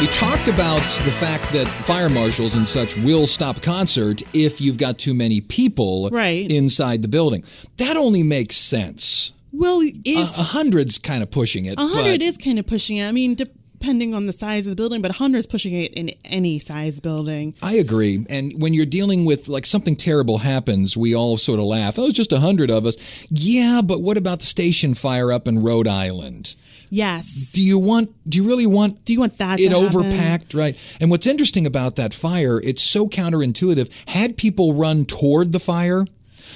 We 0.00 0.06
talked 0.06 0.48
about 0.48 0.80
the 1.04 1.10
fact 1.10 1.52
that 1.52 1.66
fire 1.68 2.08
marshals 2.08 2.54
and 2.54 2.66
such 2.66 2.96
will 2.98 3.26
stop 3.26 3.60
concert 3.60 4.22
if 4.32 4.58
you've 4.60 4.78
got 4.78 4.98
too 4.98 5.12
many 5.12 5.40
people 5.42 6.08
Right. 6.10 6.50
inside 6.50 7.02
the 7.02 7.08
building. 7.08 7.44
That 7.76 7.96
only 7.98 8.22
makes 8.22 8.56
sense. 8.56 9.32
Well, 9.52 9.82
A 9.82 9.92
if 10.04 10.38
a 10.38 10.42
hundred's 10.42 10.96
kind 10.96 11.22
of 11.22 11.30
pushing 11.30 11.66
it. 11.66 11.74
A 11.78 11.86
hundred 11.86 12.22
is 12.22 12.38
kind 12.38 12.58
of 12.58 12.66
pushing 12.66 12.96
it. 12.96 13.06
I 13.08 13.12
mean, 13.12 13.34
depending 13.34 14.14
on 14.14 14.24
the 14.26 14.32
size 14.32 14.64
of 14.66 14.70
the 14.70 14.76
building, 14.76 15.02
but 15.02 15.10
a 15.10 15.14
hundred 15.14 15.38
is 15.38 15.46
pushing 15.46 15.74
it 15.74 15.92
in 15.92 16.12
any 16.24 16.58
size 16.58 16.98
building. 17.00 17.54
I 17.62 17.74
agree. 17.74 18.24
And 18.30 18.54
when 18.60 18.72
you're 18.72 18.86
dealing 18.86 19.26
with 19.26 19.48
like 19.48 19.66
something 19.66 19.96
terrible 19.96 20.38
happens, 20.38 20.96
we 20.96 21.14
all 21.14 21.36
sort 21.36 21.58
of 21.58 21.66
laugh. 21.66 21.98
Oh, 21.98 22.06
it's 22.06 22.16
just 22.16 22.32
a 22.32 22.40
hundred 22.40 22.70
of 22.70 22.86
us. 22.86 22.96
Yeah, 23.28 23.82
but 23.84 24.00
what 24.00 24.16
about 24.16 24.40
the 24.40 24.46
station 24.46 24.94
fire 24.94 25.30
up 25.30 25.46
in 25.46 25.62
Rhode 25.62 25.88
Island? 25.88 26.54
Yes. 26.90 27.52
Do 27.52 27.62
you 27.62 27.78
want? 27.78 28.12
Do 28.28 28.36
you 28.36 28.46
really 28.46 28.66
want? 28.66 29.04
Do 29.04 29.12
you 29.12 29.20
want 29.20 29.38
that 29.38 29.60
it 29.60 29.72
overpacked, 29.72 30.54
right? 30.54 30.76
And 31.00 31.10
what's 31.10 31.26
interesting 31.26 31.64
about 31.64 31.96
that 31.96 32.12
fire, 32.12 32.60
it's 32.60 32.82
so 32.82 33.08
counterintuitive. 33.08 33.90
Had 34.06 34.36
people 34.36 34.74
run 34.74 35.04
toward 35.04 35.52
the 35.52 35.60
fire, 35.60 36.04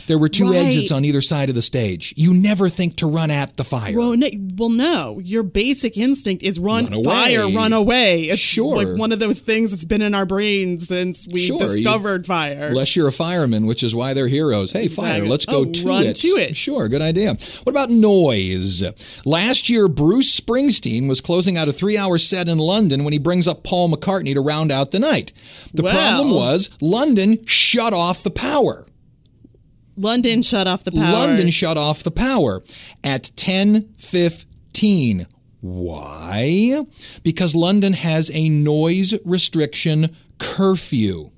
There 0.06 0.18
were 0.18 0.28
two 0.28 0.50
Right. 0.50 0.66
exits 0.66 0.90
on 0.92 1.04
either 1.04 1.20
side 1.20 1.49
of 1.49 1.54
the 1.54 1.62
stage. 1.62 2.12
You 2.16 2.34
never 2.34 2.68
think 2.68 2.96
to 2.96 3.06
run 3.06 3.30
at 3.30 3.56
the 3.56 3.64
fire. 3.64 3.96
Well 3.96 4.16
no, 4.16 4.28
well, 4.56 4.68
no. 4.70 5.20
Your 5.23 5.42
basic 5.42 5.96
instinct 5.96 6.42
is 6.42 6.58
run, 6.58 6.87
Run 6.87 7.04
fire, 7.04 7.49
run 7.49 7.73
away. 7.73 8.25
It's 8.25 8.40
Sure. 8.40 8.76
like 8.84 8.99
one 8.99 9.12
of 9.12 9.18
those 9.18 9.38
things 9.40 9.70
that's 9.70 9.84
been 9.84 10.02
in 10.02 10.14
our 10.14 10.26
brains 10.26 10.88
since 10.88 11.26
we 11.26 11.46
Sure, 11.46 11.58
you- 11.61 11.76
discovered 11.82 12.26
fire. 12.26 12.68
Unless 12.68 12.96
you're 12.96 13.08
a 13.08 13.12
fireman, 13.12 13.66
which 13.66 13.82
is 13.82 13.94
why 13.94 14.12
they're 14.14 14.28
heroes. 14.28 14.73
Hey, 14.73 14.88
fire, 14.88 15.26
let's 15.26 15.46
go 15.46 15.58
Oh, 15.61 15.64
to 15.64 15.87
run 15.87 16.04
it. 16.06 16.16
to 16.16 16.28
it. 16.28 16.56
Sure, 16.56 16.88
good 16.88 17.02
idea. 17.02 17.37
What 17.64 17.70
about 17.70 17.90
noise? 17.90 18.82
Last 19.25 19.68
year, 19.68 19.88
Bruce 19.88 20.38
Springsteen 20.38 21.08
was 21.08 21.20
closing 21.20 21.56
out 21.56 21.68
a 21.68 21.73
three 21.73 21.96
hour 21.96 22.18
set 22.18 22.49
in 22.49 22.58
London 22.58 23.04
when 23.04 23.12
he 23.12 23.18
brings 23.18 23.46
up 23.49 23.62
Paul 23.64 23.90
McCartney 23.90 24.34
to 24.34 24.40
round 24.40 24.70
out 24.70 24.90
the 24.90 24.99
night. 24.99 25.32
The 25.73 25.82
Well. 25.82 25.92
problem 25.94 26.30
was 26.34 26.68
London 26.80 27.38
shut 27.46 27.92
off 27.92 28.23
the 28.23 28.30
power. 28.30 28.87
London 29.96 30.42
shut 30.42 30.66
off 30.66 30.84
the 30.84 30.92
power. 30.92 31.12
London 31.12 31.50
shut 31.50 31.76
off 31.76 32.02
the 32.02 32.10
power 32.10 32.62
at 33.02 33.30
10:15. 33.36 35.26
Why? 35.60 36.84
Because 37.22 37.54
London 37.54 37.92
has 37.94 38.30
a 38.34 38.48
noise 38.48 39.14
restriction 39.24 40.14
curfew. 40.38 41.30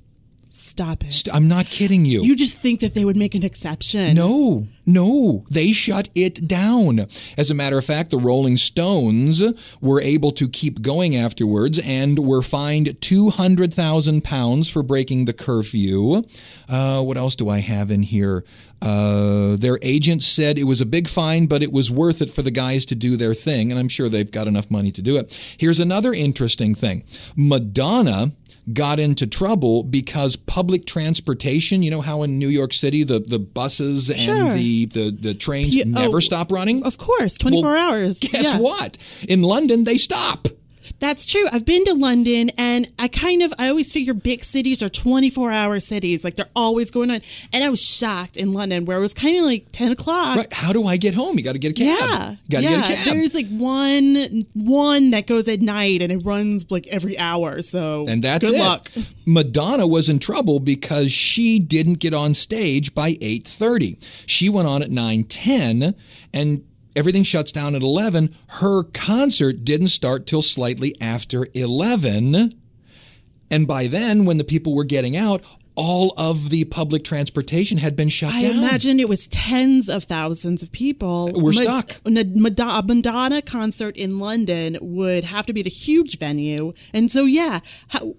Stop 0.77 1.05
it. 1.05 1.13
St- 1.15 1.35
I'm 1.35 1.49
not 1.49 1.65
kidding 1.65 2.05
you. 2.05 2.23
You 2.23 2.37
just 2.37 2.59
think 2.59 2.81
that 2.81 2.93
they 2.93 3.07
would 3.07 3.17
make 3.17 3.35
an 3.35 3.43
exception. 3.43 4.15
No, 4.15 4.69
no, 4.85 5.47
they 5.49 5.73
shut 5.73 6.11
it 6.15 6.47
down. 6.47 7.07
As 7.39 7.51
a 7.51 7.55
matter 7.55 7.79
of 7.79 7.85
fact, 7.87 8.11
the 8.11 8.19
Rolling 8.19 8.59
Stones 8.59 9.43
were 9.81 10.03
able 10.03 10.33
to 10.33 10.47
keep 10.47 10.83
going 10.83 11.17
afterwards 11.17 11.81
and 11.83 12.19
were 12.19 12.43
fined 12.43 13.01
two 13.01 13.31
hundred 13.31 13.73
thousand 13.73 14.23
pounds 14.23 14.69
for 14.69 14.83
breaking 14.83 15.25
the 15.25 15.33
curfew. 15.33 16.23
Uh, 16.69 17.03
what 17.03 17.17
else 17.17 17.37
do 17.37 17.49
I 17.49 17.61
have 17.61 17.91
in 17.91 18.03
here? 18.03 18.45
Uh, 18.83 19.57
their 19.57 19.79
agent 19.81 20.23
said 20.23 20.59
it 20.59 20.65
was 20.65 20.83
a 20.83 20.87
big 20.87 21.09
fine, 21.09 21.47
but 21.47 21.63
it 21.63 21.73
was 21.73 21.91
worth 21.91 22.21
it 22.21 22.35
for 22.35 22.43
the 22.43 22.51
guys 22.51 22.85
to 22.85 22.95
do 22.95 23.17
their 23.17 23.33
thing, 23.33 23.71
and 23.71 23.81
I'm 23.81 23.89
sure 23.89 24.11
they've 24.11 24.31
got 24.31 24.47
enough 24.47 24.71
money 24.71 24.93
to 24.93 25.01
do 25.01 25.17
it. 25.17 25.33
Here's 25.57 25.81
another 25.81 26.13
interesting 26.13 26.75
thing: 26.75 27.03
Madonna 27.35 28.33
got 28.73 28.99
into 28.99 29.27
trouble 29.27 29.83
because 29.85 30.35
public 30.37 30.87
transportation, 30.87 31.83
you 31.83 31.91
know 31.91 32.01
how 32.01 32.23
in 32.23 32.39
New 32.39 32.49
York 32.49 32.73
City 32.73 33.05
the, 33.05 33.21
the 33.21 33.39
buses 33.39 34.07
Sure. 34.17 34.35
and 34.35 34.59
the, 34.59 34.87
the, 34.87 35.11
the 35.11 35.35
trains 35.35 35.75
Yeah, 35.75 35.85
never 35.87 36.17
oh, 36.17 36.21
stop 36.21 36.51
running? 36.51 36.83
Of 36.85 36.99
course, 36.99 37.39
24 37.39 37.71
Well, 37.73 37.91
hours. 37.93 38.19
Guess 38.19 38.45
Yeah. 38.55 38.59
what? 38.61 38.99
In 39.29 39.43
London, 39.43 39.85
they 39.85 39.99
stop. 39.99 40.49
That's 40.99 41.31
true. 41.31 41.47
I've 41.53 41.65
been 41.65 41.85
to 41.85 41.95
London 41.95 42.51
and 42.57 42.91
I 42.99 43.09
kind 43.09 43.43
of, 43.43 43.53
I 43.59 43.69
always 43.69 43.93
figure 43.93 44.15
big 44.15 44.45
cities 44.45 44.83
are 44.83 44.89
24 44.89 45.53
hour 45.53 45.79
cities. 45.81 46.25
Like 46.25 46.37
they're 46.37 46.49
always 46.57 46.91
going 46.91 47.11
on. 47.11 47.21
And 47.53 47.63
I 47.63 47.69
was 47.69 47.83
shocked 47.83 48.37
in 48.37 48.53
London 48.53 48.87
where 48.87 48.97
it 48.99 49.01
was 49.01 49.13
kind 49.13 49.37
of 49.37 49.45
like 49.45 49.67
10 49.73 49.93
o'clock. 49.93 50.37
Right. 50.37 50.53
How 50.53 50.73
do 50.73 50.87
I 50.87 50.97
get 50.97 51.15
home? 51.15 51.37
You 51.37 51.45
got 51.45 51.53
to 51.53 51.59
get 51.59 51.73
a 51.73 51.75
cab. 51.75 51.87
Yeah. 51.87 52.31
You 52.31 52.37
got 52.49 52.59
to 52.59 52.65
yeah. 52.65 52.89
get 52.89 52.91
a 52.91 52.95
cab. 53.05 53.15
There's 53.15 53.35
like 53.35 53.49
one, 53.49 54.47
one 54.55 55.11
that 55.11 55.27
goes 55.27 55.49
at 55.49 55.61
night 55.61 56.01
and 56.01 56.11
it 56.11 56.25
runs 56.25 56.71
like 56.71 56.87
every 56.87 57.19
hour. 57.19 57.61
So 57.63 58.07
and 58.09 58.23
that's 58.23 58.45
good 58.45 58.55
it. 58.55 58.59
luck. 58.59 58.91
Madonna 59.27 59.87
was 59.87 60.09
in 60.09 60.19
trouble 60.19 60.61
because 60.61 61.13
she 61.13 61.59
didn't 61.59 61.99
get 61.99 62.15
on 62.15 62.33
stage 62.35 62.95
by 62.95 63.15
8:30. 63.15 64.03
She 64.27 64.49
went 64.49 64.69
on 64.69 64.83
at 64.83 64.91
9:10 64.91 65.95
and 66.33 66.65
everything 66.97 67.23
shuts 67.23 67.53
down 67.53 67.75
at 67.75 67.83
11. 67.83 68.35
Her 68.49 68.83
concert 68.83 69.65
didn't 69.65 69.89
start 69.89 70.27
till 70.27 70.43
slightly 70.43 70.95
after 71.01 71.47
11. 71.55 72.61
And 73.51 73.69
by 73.69 73.87
then 73.87 74.25
when 74.25 74.39
the 74.39 74.45
people 74.45 74.75
were 74.75 74.85
getting 74.85 75.17
out, 75.17 75.43
all 75.77 76.15
of 76.17 76.49
the 76.49 76.65
public 76.65 77.05
transportation 77.05 77.79
had 77.79 77.95
been 77.95 78.09
shut 78.09 78.33
I 78.33 78.43
down. 78.43 78.59
imagine 78.59 78.99
it 78.99 79.09
was 79.09 79.27
tens 79.29 79.89
of 79.89 80.05
thousands 80.05 80.63
of 80.63 80.73
people. 80.73 81.31
We're 81.35 81.53
stuck. 81.53 82.01
A 82.07 82.11
Madonna, 82.11 82.83
Madonna 82.83 83.43
concert 83.43 83.97
in 83.97 84.19
London 84.19 84.79
would 84.81 85.25
have 85.25 85.47
to 85.47 85.53
be 85.53 85.61
at 85.61 85.67
a 85.67 85.71
huge 85.71 86.19
venue, 86.19 86.73
and 86.95 87.11
so 87.11 87.27
yeah, 87.27 87.61
how 87.89 88.15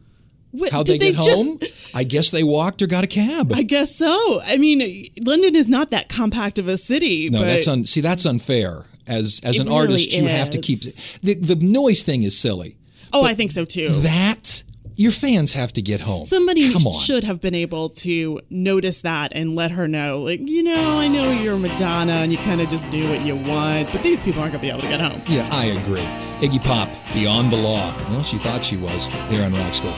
what, 0.58 0.72
How'd 0.72 0.88
they 0.88 0.98
get 0.98 1.16
just- 1.16 1.30
home? 1.30 1.60
I 1.96 2.04
guess 2.04 2.30
they 2.32 2.44
walked 2.44 2.82
or 2.82 2.88
got 2.88 3.04
a 3.04 3.08
cab. 3.08 3.54
I 3.54 3.64
guess 3.64 3.96
so. 3.96 4.42
I 4.44 4.58
mean, 4.58 5.10
London 5.26 5.56
is 5.56 5.68
not 5.68 5.90
that 5.92 6.10
compact 6.10 6.60
of 6.60 6.68
a 6.68 6.78
city. 6.78 7.30
No, 7.30 7.42
that's 7.44 7.68
un- 7.68 7.86
see 7.86 8.02
that's 8.02 8.26
unfair. 8.26 8.86
As 9.08 9.40
as 9.44 9.58
an 9.58 9.68
really 9.68 9.78
artist, 9.78 10.12
you 10.12 10.28
have 10.28 10.50
to 10.52 10.58
keep 10.60 10.82
the 11.24 11.34
the 11.36 11.56
noise 11.56 12.04
thing 12.04 12.24
is 12.24 12.38
silly. 12.38 12.78
oh, 13.14 13.24
I 13.24 13.34
think 13.36 13.52
so 13.52 13.64
too. 13.64 13.90
That 14.02 14.64
your 14.98 15.12
fans 15.12 15.54
have 15.54 15.72
to 15.74 15.82
get 15.82 16.02
home. 16.02 16.26
Somebody 16.26 16.74
should 17.04 17.24
have 17.24 17.40
been 17.40 17.54
able 17.56 17.90
to 17.90 18.42
notice 18.50 19.02
that 19.02 19.32
and 19.36 19.56
let 19.56 19.70
her 19.72 19.88
know, 19.88 20.24
like, 20.24 20.40
you 20.44 20.64
know, 20.64 20.98
I 20.98 21.08
know 21.08 21.32
you're 21.32 21.58
Madonna 21.58 22.14
and 22.14 22.32
you 22.32 22.40
kind 22.40 22.62
of 22.62 22.70
just 22.70 22.88
do 22.90 23.08
what 23.08 23.22
you 23.22 23.36
want, 23.36 23.92
but 23.92 24.02
these 24.02 24.24
people 24.24 24.42
aren't 24.42 24.54
going 24.54 24.62
to 24.62 24.68
be 24.68 24.72
able 24.72 24.82
to 24.82 24.88
get 24.88 25.00
home. 25.00 25.22
Yeah, 25.28 25.48
I 25.52 25.66
agree. 25.66 26.02
Iggy 26.42 26.64
Pop, 26.64 26.90
Beyond 27.14 27.52
the 27.54 27.58
Law. 27.58 27.96
Well, 28.10 28.24
she 28.24 28.40
thought 28.40 28.66
she 28.66 28.76
was 28.78 29.06
here 29.30 29.44
on 29.44 29.54
Rock 29.54 29.76
School. 29.76 29.94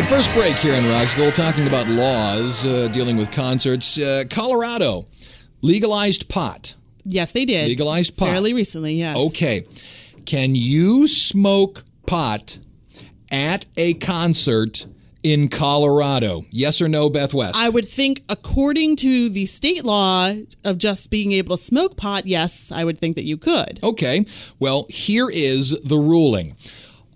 Right, 0.00 0.08
first 0.08 0.32
break 0.34 0.54
here 0.56 0.74
on 0.74 0.88
Rock 0.88 1.08
School, 1.08 1.30
talking 1.30 1.66
about 1.66 1.86
laws 1.88 2.64
uh, 2.64 2.88
dealing 2.88 3.16
with 3.16 3.30
concerts. 3.30 3.98
Uh, 3.98 4.24
Colorado 4.30 5.06
legalized 5.62 6.28
pot. 6.28 6.74
Yes, 7.04 7.32
they 7.32 7.44
did. 7.44 7.68
Legalized 7.68 8.16
pot. 8.16 8.28
Fairly 8.30 8.54
recently, 8.54 8.94
yes. 8.94 9.16
Okay. 9.16 9.66
Can 10.24 10.54
you 10.54 11.08
smoke 11.08 11.84
pot 12.06 12.58
at 13.30 13.66
a 13.76 13.94
concert 13.94 14.86
in 15.22 15.48
Colorado? 15.48 16.46
Yes 16.50 16.80
or 16.80 16.88
no, 16.88 17.10
Beth 17.10 17.34
West? 17.34 17.56
I 17.56 17.68
would 17.68 17.88
think, 17.88 18.22
according 18.28 18.96
to 18.96 19.28
the 19.28 19.44
state 19.46 19.84
law 19.84 20.32
of 20.64 20.78
just 20.78 21.10
being 21.10 21.32
able 21.32 21.56
to 21.56 21.62
smoke 21.62 21.96
pot, 21.96 22.26
yes, 22.26 22.70
I 22.72 22.84
would 22.84 22.98
think 22.98 23.16
that 23.16 23.24
you 23.24 23.36
could. 23.36 23.80
Okay. 23.82 24.24
Well, 24.60 24.86
here 24.88 25.28
is 25.30 25.78
the 25.80 25.98
ruling. 25.98 26.56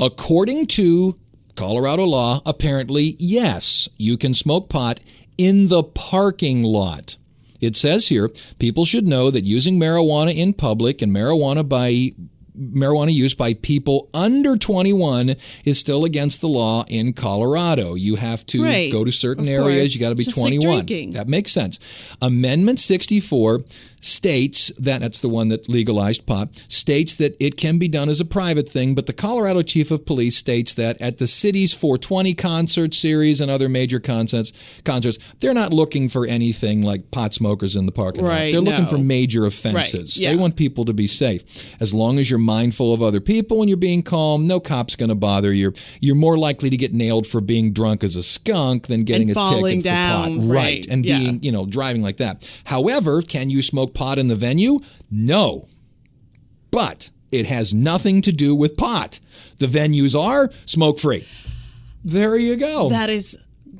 According 0.00 0.66
to 0.68 1.16
Colorado 1.54 2.04
law, 2.04 2.42
apparently, 2.44 3.16
yes, 3.18 3.88
you 3.96 4.16
can 4.16 4.34
smoke 4.34 4.68
pot 4.68 5.00
in 5.38 5.68
the 5.68 5.82
parking 5.82 6.62
lot. 6.62 7.16
It 7.60 7.76
says 7.76 8.08
here 8.08 8.30
people 8.58 8.84
should 8.84 9.06
know 9.06 9.30
that 9.30 9.44
using 9.44 9.78
marijuana 9.78 10.34
in 10.34 10.52
public 10.52 11.00
and 11.00 11.12
marijuana 11.14 11.66
by 11.66 12.12
marijuana 12.56 13.12
use 13.12 13.34
by 13.34 13.52
people 13.54 14.08
under 14.14 14.56
21 14.56 15.34
is 15.64 15.76
still 15.78 16.04
against 16.04 16.40
the 16.40 16.48
law 16.48 16.84
in 16.88 17.12
Colorado. 17.12 17.94
You 17.96 18.14
have 18.14 18.46
to 18.46 18.62
Right. 18.62 18.92
go 18.92 19.02
to 19.04 19.10
certain 19.10 19.44
Of 19.44 19.48
areas, 19.50 19.82
course. 19.88 19.94
you 19.94 20.00
got 20.00 20.10
to 20.10 20.14
be 20.14 20.22
Just 20.24 20.36
21. 20.36 20.84
drinking. 20.86 21.10
That 21.12 21.26
makes 21.28 21.50
sense. 21.50 21.80
Amendment 22.22 22.78
64 22.78 23.64
states 24.04 24.70
that 24.78 25.00
that's 25.00 25.18
the 25.20 25.28
one 25.28 25.48
that 25.48 25.66
legalized 25.68 26.26
pot 26.26 26.48
states 26.68 27.14
that 27.14 27.34
it 27.40 27.56
can 27.56 27.78
be 27.78 27.88
done 27.88 28.08
as 28.10 28.20
a 28.20 28.24
private 28.24 28.68
thing, 28.68 28.94
but 28.94 29.06
the 29.06 29.12
Colorado 29.12 29.62
Chief 29.62 29.90
of 29.90 30.04
Police 30.04 30.36
states 30.36 30.74
that 30.74 31.00
at 31.00 31.16
the 31.18 31.26
city's 31.26 31.72
420 31.72 32.34
concert 32.34 32.92
series 32.94 33.40
and 33.40 33.50
other 33.50 33.68
major 33.68 33.98
concerts, 34.00 34.52
concerts, 34.84 35.18
they're 35.40 35.54
not 35.54 35.72
looking 35.72 36.08
for 36.10 36.26
anything 36.26 36.82
like 36.82 37.10
pot 37.10 37.32
smokers 37.32 37.76
in 37.76 37.86
the 37.86 37.92
parking 37.92 38.22
lot. 38.22 38.28
Right, 38.30 38.52
They're 38.52 38.60
looking 38.60 38.84
no. 38.84 38.90
for 38.90 38.98
major 38.98 39.46
offenses. 39.46 40.20
yeah. 40.20 40.30
They 40.30 40.36
want 40.36 40.56
people 40.56 40.84
to 40.84 40.92
be 40.92 41.06
safe. 41.06 41.42
As 41.80 41.94
long 41.94 42.18
as 42.18 42.28
you're 42.28 42.38
mindful 42.38 42.92
of 42.92 43.02
other 43.02 43.20
people 43.20 43.60
and 43.62 43.70
you're 43.70 43.76
being 43.78 44.02
calm, 44.02 44.46
no 44.46 44.60
cop's 44.60 44.96
going 44.96 45.08
to 45.08 45.14
bother 45.14 45.52
you. 45.52 45.72
You're 46.00 46.14
more 46.14 46.36
likely 46.36 46.68
to 46.68 46.76
get 46.76 46.92
nailed 46.92 47.26
for 47.26 47.40
being 47.40 47.72
drunk 47.72 48.04
as 48.04 48.16
a 48.16 48.22
skunk 48.22 48.88
than 48.88 49.04
getting 49.04 49.28
And 49.30 49.30
a 49.30 49.34
falling 49.34 49.78
ticket 49.82 49.84
for 49.84 49.88
pot. 49.96 50.26
down, 50.26 50.48
right, 50.50 50.86
And 50.90 51.04
yeah. 51.06 51.18
being, 51.18 51.42
you 51.42 51.52
know, 51.52 51.64
driving 51.64 52.02
like 52.02 52.18
that. 52.18 52.50
However, 52.64 53.22
can 53.22 53.48
you 53.48 53.62
smoke 53.62 53.93
pot 53.94 54.18
in 54.18 54.28
the 54.28 54.36
venue? 54.36 54.80
No. 55.10 55.68
But 56.70 57.10
it 57.32 57.46
has 57.46 57.72
nothing 57.72 58.20
to 58.22 58.32
do 58.32 58.54
with 58.54 58.76
pot. 58.76 59.20
The 59.58 59.66
venues 59.66 60.18
are 60.18 60.50
smoke 60.66 60.98
free. 60.98 61.26
There 62.04 62.36
you 62.36 62.56
go. 62.56 62.90
That 62.90 63.10
is 63.10 63.36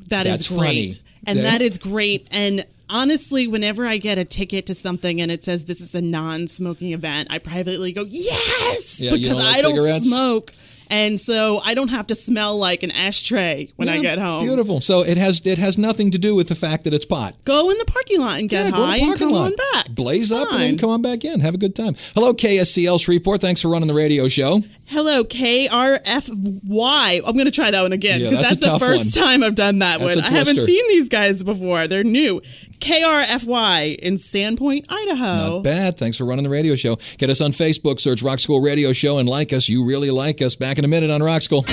that 0.09 0.27
is 0.27 0.33
That's 0.33 0.49
great. 0.49 0.59
funny. 0.59 0.93
And 1.27 1.39
Yeah. 1.39 1.45
that 1.45 1.63
is 1.63 1.79
great. 1.79 2.29
And 2.31 2.65
honestly, 2.89 3.47
whenever 3.49 3.87
I 3.87 3.97
get 3.97 4.19
a 4.19 4.25
ticket 4.25 4.67
to 4.67 4.75
something 4.75 5.21
and 5.21 5.31
it 5.33 5.43
says 5.45 5.65
this 5.65 5.81
is 5.81 5.95
a 5.95 6.01
non-smoking 6.03 6.93
event, 6.93 7.29
I 7.31 7.39
privately 7.39 7.93
go, 7.93 8.05
"Yes!" 8.09 9.01
Yeah, 9.01 9.13
because 9.13 9.29
don't 9.29 9.39
like 9.39 9.57
I 9.57 9.63
don't 9.63 9.75
cigarettes? 9.77 10.07
smoke. 10.07 10.53
And 10.91 11.19
so 11.19 11.61
I 11.65 11.75
don't 11.75 11.89
have 11.89 12.07
to 12.09 12.15
smell 12.15 12.57
like 12.59 12.83
an 12.83 12.91
ashtray 12.91 13.73
when 13.77 13.89
I 13.89 13.99
get 14.01 14.19
home. 14.19 14.45
Beautiful. 14.45 14.81
So 14.81 15.01
it 15.03 15.17
has 15.19 15.41
it 15.47 15.59
has 15.59 15.79
nothing 15.79 16.11
to 16.13 16.19
do 16.19 16.35
with 16.35 16.49
the 16.49 16.55
fact 16.55 16.85
that 16.85 16.95
it's 16.95 17.05
pot. 17.05 17.35
Go 17.45 17.71
in 17.71 17.79
the 17.79 17.85
parking 17.85 18.21
lot 18.21 18.39
and 18.39 18.49
get 18.49 18.67
Yeah, 18.67 18.73
high 18.73 18.99
and 18.99 19.19
come 19.19 19.31
lot. 19.33 19.53
on 19.53 19.57
back. 19.73 19.89
Blaze 19.91 20.31
It's 20.31 20.41
up 20.41 20.53
and 20.53 20.63
then 20.63 20.79
come 20.79 20.91
on 20.91 21.03
back 21.03 21.25
in. 21.25 21.41
Have 21.41 21.55
a 21.55 21.59
good 21.59 21.75
time. 21.75 21.97
Hello, 22.15 22.33
KSCL 22.35 23.01
Shreveport. 23.01 23.41
Thanks 23.41 23.61
for 23.61 23.69
running 23.69 23.89
the 23.89 23.95
radio 23.95 24.29
show. 24.29 24.63
Hello, 24.87 25.25
KRFY. 25.25 27.23
I'm 27.27 27.33
going 27.33 27.47
to 27.47 27.51
try 27.51 27.71
that 27.71 27.83
one 27.83 27.93
again 27.93 28.21
Yeah, 28.21 28.31
because 28.31 28.45
that's 28.45 28.61
that's, 28.61 28.73
the 28.75 28.79
first 28.79 29.17
one. 29.17 29.25
time 29.25 29.43
I've 29.43 29.55
done 29.55 29.79
that 29.79 29.99
That's 30.01 30.17
one. 30.17 30.25
I 30.25 30.31
haven't 30.31 30.65
seen 30.67 30.89
these 30.89 31.09
guys 31.09 31.43
before. 31.43 31.89
They're 31.89 32.05
new. 32.05 32.43
KRFY 32.81 33.97
in 33.97 34.17
Sandpoint, 34.17 34.85
Idaho. 34.91 35.55
Not 35.57 35.65
bad. 35.65 35.97
Thanks 35.97 36.17
for 36.19 36.25
running 36.25 36.45
the 36.45 36.51
radio 36.51 36.77
show. 36.77 36.99
Get 37.19 37.31
us 37.31 37.41
on 37.41 37.53
Facebook, 37.53 37.99
search 38.01 38.23
Rock 38.23 38.41
School 38.41 38.61
Radio 38.61 38.93
Show, 38.93 39.19
and 39.19 39.29
like 39.29 39.53
us. 39.53 39.69
You 39.69 39.85
really 39.85 40.11
like 40.11 40.43
us. 40.43 40.55
Back 40.55 40.79
in 40.79 40.85
a 40.85 40.89
minute 40.89 41.11
on 41.11 41.23
Rock 41.23 41.43
School. 41.43 41.65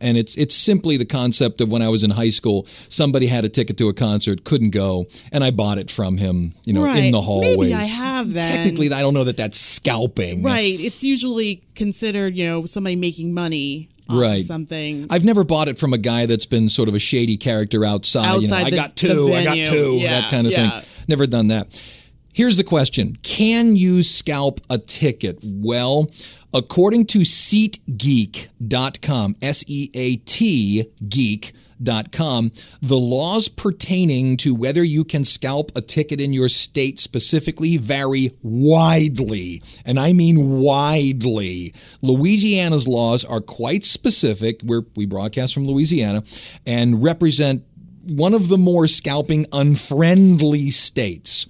And 0.00 0.16
it's 0.18 0.36
it's 0.36 0.54
simply 0.54 0.96
the 0.96 1.04
concept 1.04 1.60
of 1.60 1.70
when 1.70 1.82
I 1.82 1.88
was 1.88 2.04
in 2.04 2.10
high 2.10 2.30
school. 2.30 2.66
Somebody 2.88 3.26
had 3.26 3.44
a 3.44 3.48
ticket 3.48 3.76
to 3.78 3.88
a 3.88 3.94
concert, 3.94 4.44
couldn't 4.44 4.70
go, 4.70 5.06
and 5.32 5.42
I 5.44 5.50
bought 5.50 5.78
it 5.78 5.90
from 5.90 6.18
him. 6.18 6.54
You 6.64 6.72
know, 6.74 6.84
in 6.86 7.12
the 7.12 7.20
hallways. 7.20 7.56
Maybe 7.58 7.74
I 7.74 7.82
have 7.84 8.32
then. 8.32 8.56
Technically, 8.56 8.92
I 8.92 9.00
don't 9.00 9.14
know 9.14 9.24
that 9.24 9.36
that's 9.36 9.58
scalping. 9.58 10.42
Right. 10.42 10.78
It's 10.78 11.02
usually 11.02 11.62
considered, 11.74 12.36
you 12.36 12.46
know, 12.46 12.64
somebody 12.64 12.96
making 12.96 13.32
money 13.34 13.88
on 14.08 14.18
Right. 14.18 14.44
something. 14.44 15.06
I've 15.10 15.24
never 15.24 15.44
bought 15.44 15.68
it 15.68 15.78
from 15.78 15.92
a 15.92 15.98
guy 15.98 16.26
that's 16.26 16.46
been 16.46 16.68
sort 16.68 16.88
of 16.88 16.94
a 16.94 16.98
shady 16.98 17.36
character 17.36 17.84
outside. 17.84 18.40
you 18.40 18.48
know, 18.48 18.54
Outside 18.56 18.72
I 18.72 18.76
got 18.76 18.96
two, 18.96 19.32
I 19.34 19.44
got 19.44 19.54
two, 19.68 19.96
Yeah, 19.96 20.20
that 20.22 20.30
kind 20.30 20.46
of 20.46 20.52
yeah. 20.52 20.80
thing. 20.80 20.88
Never 21.08 21.26
done 21.26 21.48
that. 21.48 21.68
Here's 22.38 22.56
the 22.56 22.62
question 22.62 23.18
Can 23.24 23.74
you 23.74 24.04
scalp 24.04 24.60
a 24.70 24.78
ticket? 24.78 25.40
Well, 25.42 26.08
according 26.54 27.06
to 27.06 27.22
SeatGeek.com, 27.22 29.36
S 29.42 29.64
E 29.66 29.90
A 29.92 30.14
T 30.18 30.88
geek.com, 31.08 32.52
the 32.80 32.96
laws 32.96 33.48
pertaining 33.48 34.36
to 34.36 34.54
whether 34.54 34.84
you 34.84 35.02
can 35.02 35.24
scalp 35.24 35.72
a 35.74 35.80
ticket 35.80 36.20
in 36.20 36.32
your 36.32 36.48
state 36.48 37.00
specifically 37.00 37.76
vary 37.76 38.30
widely. 38.40 39.60
And 39.84 39.98
I 39.98 40.12
mean 40.12 40.60
widely. 40.60 41.74
Louisiana's 42.02 42.86
laws 42.86 43.24
are 43.24 43.40
quite 43.40 43.84
specific. 43.84 44.60
We're, 44.62 44.82
we 44.94 45.06
broadcast 45.06 45.54
from 45.54 45.66
Louisiana 45.66 46.22
and 46.64 47.02
represent 47.02 47.64
one 48.04 48.32
of 48.32 48.48
the 48.48 48.58
more 48.58 48.86
scalping 48.86 49.44
unfriendly 49.52 50.70
states. 50.70 51.44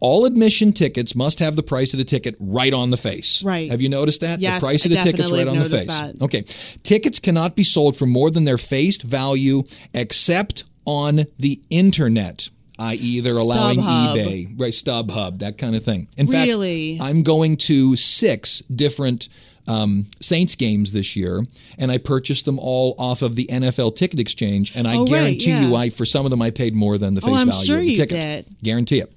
All 0.00 0.24
admission 0.24 0.72
tickets 0.72 1.14
must 1.14 1.38
have 1.40 1.56
the 1.56 1.62
price 1.62 1.92
of 1.92 1.98
the 1.98 2.04
ticket 2.04 2.34
right 2.40 2.72
on 2.72 2.90
the 2.90 2.96
face. 2.96 3.44
Right. 3.44 3.70
Have 3.70 3.80
you 3.82 3.88
noticed 3.90 4.22
that? 4.22 4.40
Yes, 4.40 4.60
the 4.60 4.66
price 4.66 4.84
of 4.86 4.90
the 4.90 4.96
ticket's 4.96 5.30
right 5.30 5.46
on 5.46 5.58
the 5.58 5.68
face. 5.68 5.86
that. 5.88 6.20
Okay. 6.22 6.42
Tickets 6.82 7.18
cannot 7.18 7.54
be 7.54 7.64
sold 7.64 7.96
for 7.96 8.06
more 8.06 8.30
than 8.30 8.44
their 8.44 8.58
faced 8.58 9.02
value 9.02 9.62
except 9.94 10.64
on 10.86 11.26
the 11.38 11.60
internet. 11.70 12.48
I.e., 12.78 13.20
they're 13.20 13.36
allowing 13.36 13.78
StubHub. 13.78 14.16
eBay, 14.16 14.58
right? 14.60 14.72
StubHub, 14.72 15.40
that 15.40 15.58
kind 15.58 15.76
of 15.76 15.84
thing. 15.84 16.08
In 16.16 16.26
Really? 16.28 16.96
fact, 16.96 17.10
I'm 17.10 17.22
going 17.22 17.58
to 17.58 17.94
six 17.94 18.60
different 18.74 19.28
um, 19.68 20.06
Saints 20.22 20.54
games 20.54 20.92
this 20.92 21.14
year, 21.14 21.44
and 21.78 21.92
I 21.92 21.98
purchased 21.98 22.46
them 22.46 22.58
all 22.58 22.94
off 22.98 23.20
of 23.20 23.36
the 23.36 23.46
NFL 23.52 23.96
Ticket 23.96 24.18
Exchange. 24.18 24.74
And 24.74 24.88
I 24.88 24.94
Oh, 24.96 25.00
right, 25.00 25.08
guarantee 25.10 25.50
you. 25.60 25.76
I 25.76 25.90
for 25.90 26.06
some 26.06 26.24
of 26.24 26.30
them, 26.30 26.40
I 26.40 26.48
paid 26.50 26.74
more 26.74 26.96
than 26.96 27.12
the 27.12 27.20
face 27.20 27.30
Oh, 27.30 27.34
I'm 27.34 27.50
value 27.50 27.66
sure 27.66 27.76
of 27.76 27.82
the 27.84 27.90
you 27.90 27.96
ticket. 27.96 28.20
did. 28.22 28.46
Guarantee 28.62 29.00
it. 29.00 29.12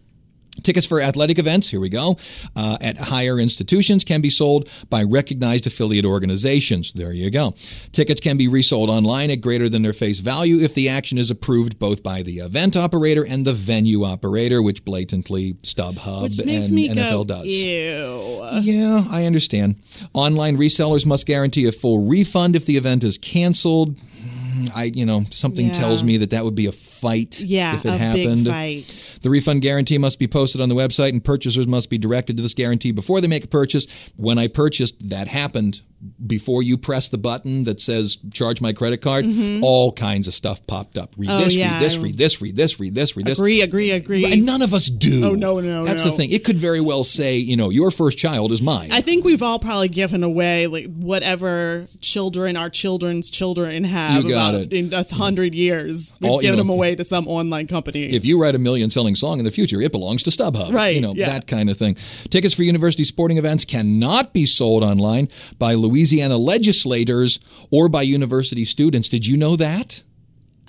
Tickets 0.62 0.86
for 0.86 1.02
athletic 1.02 1.40
events, 1.40 1.68
here 1.70 1.80
we 1.80 1.90
go, 1.90 2.16
uh, 2.56 2.78
at 2.80 2.96
higher 2.98 3.40
institutions 3.40 4.04
can 4.04 4.22
be 4.22 4.30
sold 4.30 4.70
by 4.88 5.02
recognized 5.02 5.66
affiliate 5.66 6.06
organizations. 6.06 6.94
There 6.94 7.12
you 7.12 7.32
go. 7.32 7.56
Tickets 7.92 8.22
can 8.22 8.38
be 8.38 8.48
resold 8.48 8.90
online 8.92 9.32
at 9.32 9.42
greater 9.42 9.68
than 9.68 9.82
their 9.82 9.94
face 9.94 10.20
value 10.20 10.58
if 10.60 10.76
the 10.76 10.88
action 10.90 11.18
is 11.18 11.32
approved 11.32 11.80
both 11.80 12.04
by 12.04 12.22
the 12.22 12.38
event 12.38 12.76
operator 12.78 13.26
and 13.26 13.46
the 13.46 13.54
venue 13.54 14.04
operator, 14.04 14.62
which 14.62 14.86
blatantly 14.86 15.54
StubHub 15.64 16.22
Which 16.24 16.40
and 16.40 16.50
NFL 16.50 17.10
go, 17.10 17.24
does. 17.24 17.46
ew. 17.48 18.50
Yeah, 18.62 19.06
I 19.10 19.26
understand. 19.26 19.78
Online 20.14 20.56
resellers 20.58 21.04
must 21.06 21.26
guarantee 21.26 21.66
a 21.66 21.72
full 21.72 22.06
refund 22.06 22.56
if 22.56 22.68
the 22.68 22.78
event 22.78 23.04
is 23.04 23.18
canceled. 23.18 23.96
Mm, 23.98 24.72
I, 24.76 24.84
you 24.86 25.06
know, 25.06 25.26
something 25.32 25.68
Yeah. 25.68 25.74
tells 25.74 26.04
me 26.04 26.18
that 26.18 26.30
that 26.30 26.44
would 26.46 26.56
be 26.56 26.68
a 26.68 26.72
fight 27.04 27.40
Yeah, 27.42 27.76
if 27.76 27.86
it 27.86 27.90
a 27.90 27.98
happened. 27.98 28.44
big 28.46 28.54
fight. 28.54 29.20
The 29.22 29.30
refund 29.30 29.62
guarantee 29.62 29.98
must 29.98 30.20
be 30.20 30.28
posted 30.28 30.62
on 30.62 30.70
the 30.70 30.76
website, 30.76 31.10
and 31.10 31.24
purchasers 31.24 31.68
must 31.68 31.90
be 31.90 31.98
directed 31.98 32.38
to 32.38 32.44
this 32.44 32.54
guarantee 32.54 32.92
before 32.92 33.22
they 33.22 33.28
make 33.28 33.44
a 33.44 33.48
purchase. 33.48 33.88
When 34.16 34.38
I 34.38 34.48
purchased, 34.48 35.10
that 35.10 35.28
happened. 35.28 35.82
Before 36.28 36.62
you 36.62 36.78
press 36.78 37.08
the 37.08 37.18
button 37.18 37.64
that 37.64 37.80
says 37.80 38.18
"charge 38.34 38.60
my 38.60 38.74
credit 38.74 38.98
card," 38.98 39.26
all 39.62 39.94
kinds 39.94 40.28
of 40.28 40.34
stuff 40.34 40.68
popped 40.68 40.98
up. 40.98 41.16
Read 41.18 41.30
Mm-hmm. 41.30 41.40
Oh, 41.40 41.44
this, 41.46 41.56
yeah, 41.56 41.74
read 41.76 41.82
this, 41.82 41.98
read 41.98 42.18
this, 42.18 42.42
read 42.42 42.56
this, 42.58 42.78
read 42.80 42.94
this, 42.94 43.16
read 43.16 43.26
this. 43.26 43.40
Agree, 43.40 43.62
agree, 43.62 43.92
agree. 43.92 44.26
And 44.34 44.46
none 44.46 44.62
of 44.62 44.74
us 44.74 44.88
do. 44.88 45.24
Oh, 45.24 45.32
no, 45.34 45.62
no, 45.62 45.86
That's 45.86 46.04
no. 46.04 46.12
the 46.12 46.18
thing. 46.18 46.32
It 46.32 46.44
could 46.44 46.58
very 46.58 46.82
well 46.82 47.06
say, 47.06 47.38
you 47.38 47.56
know, 47.56 47.70
your 47.70 47.90
first 47.90 48.18
child 48.18 48.52
is 48.52 48.62
mine. 48.62 48.92
I 48.92 49.00
think 49.00 49.24
we've 49.24 49.42
all 49.42 49.60
probably 49.60 49.88
given 49.88 50.24
away 50.24 50.68
like 50.68 50.88
whatever 50.94 51.88
children 52.02 52.58
our 52.58 52.70
children's 52.70 53.30
children 53.30 53.86
have 53.86 54.24
You 54.26 54.30
got 54.30 54.56
about 54.56 54.62
it. 54.62 54.74
in 54.74 54.94
a 54.94 55.04
hundred 55.06 55.56
years. 55.56 56.14
We've 56.20 56.30
All- 56.32 56.38
you 56.38 56.42
given 56.42 56.58
know, 56.58 56.64
them 56.64 56.70
away 56.72 56.93
to 56.98 57.04
some 57.04 57.28
online 57.28 57.68
company. 57.68 58.04
if 58.06 58.26
you 58.26 58.42
write 58.42 58.56
a 58.56 58.60
million 58.60 58.90
selling 58.90 59.16
song 59.16 59.40
in 59.40 59.46
the 59.46 59.52
future, 59.52 59.82
it 59.82 59.92
belongs 59.92 60.24
to 60.24 60.30
StubHub. 60.30 60.74
Right, 60.74 60.96
You 60.96 61.02
know, 61.02 61.14
yeah. 61.14 61.28
that 61.28 61.48
kind 61.48 61.70
of 61.70 61.78
thing. 61.78 61.96
Tickets 62.30 62.54
for 62.54 62.64
university 62.64 63.04
sporting 63.04 63.38
events 63.38 63.66
cannot 63.66 64.34
be 64.34 64.46
sold 64.46 64.84
online 64.84 65.30
by 65.60 65.74
Louisiana 65.74 66.38
legislators 66.38 67.40
or 67.72 67.90
by 67.90 68.02
university 68.02 68.66
students. 68.66 69.10
Did 69.10 69.26
you 69.26 69.38
know 69.38 69.56
that? 69.56 70.04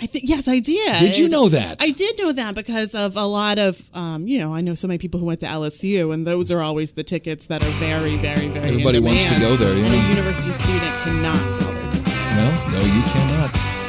I 0.01 0.07
think 0.07 0.25
yes, 0.27 0.49
I 0.49 0.59
did. 0.59 0.99
Did 0.99 1.17
you 1.17 1.29
know 1.29 1.49
that? 1.51 1.81
I 1.81 1.91
did 1.93 2.19
know 2.19 2.33
that 2.33 2.57
because 2.57 2.97
of 2.97 3.17
a 3.17 3.25
lot 3.25 3.61
of, 3.61 3.81
um, 3.95 4.27
you 4.27 4.39
know, 4.41 4.53
I 4.53 4.61
know 4.61 4.75
so 4.75 4.89
many 4.89 4.99
people 4.99 5.21
who 5.21 5.27
went 5.27 5.39
to 5.41 5.47
LSU, 5.47 6.13
and 6.13 6.27
those 6.27 6.51
are 6.51 6.61
always 6.61 6.93
the 6.93 7.05
tickets 7.05 7.47
that 7.47 7.63
are 7.63 7.71
very, 7.79 8.17
very, 8.17 8.49
very. 8.49 8.69
in 8.69 8.73
Everybody 8.73 8.99
wants 8.99 9.23
to 9.23 9.39
go 9.39 9.55
there, 9.57 9.77
yeah. 9.77 9.87
And 9.87 9.95
a 9.95 10.09
university 10.09 10.53
student 10.53 10.95
cannot 11.05 11.39
sell 11.61 11.73
their 11.73 11.93
tickets. 11.93 12.11
No, 12.11 12.71
no, 12.71 12.81
you 12.81 13.03
cannot. 13.03 13.34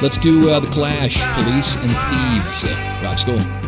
Let's 0.06 0.18
do 0.18 0.48
uh, 0.50 0.60
the 0.60 0.68
Clash, 0.68 1.16
Police 1.34 1.74
and 1.74 1.90
Thieves. 1.90 2.62
Uh, 2.62 3.00
Rock 3.02 3.18
School. 3.18 3.65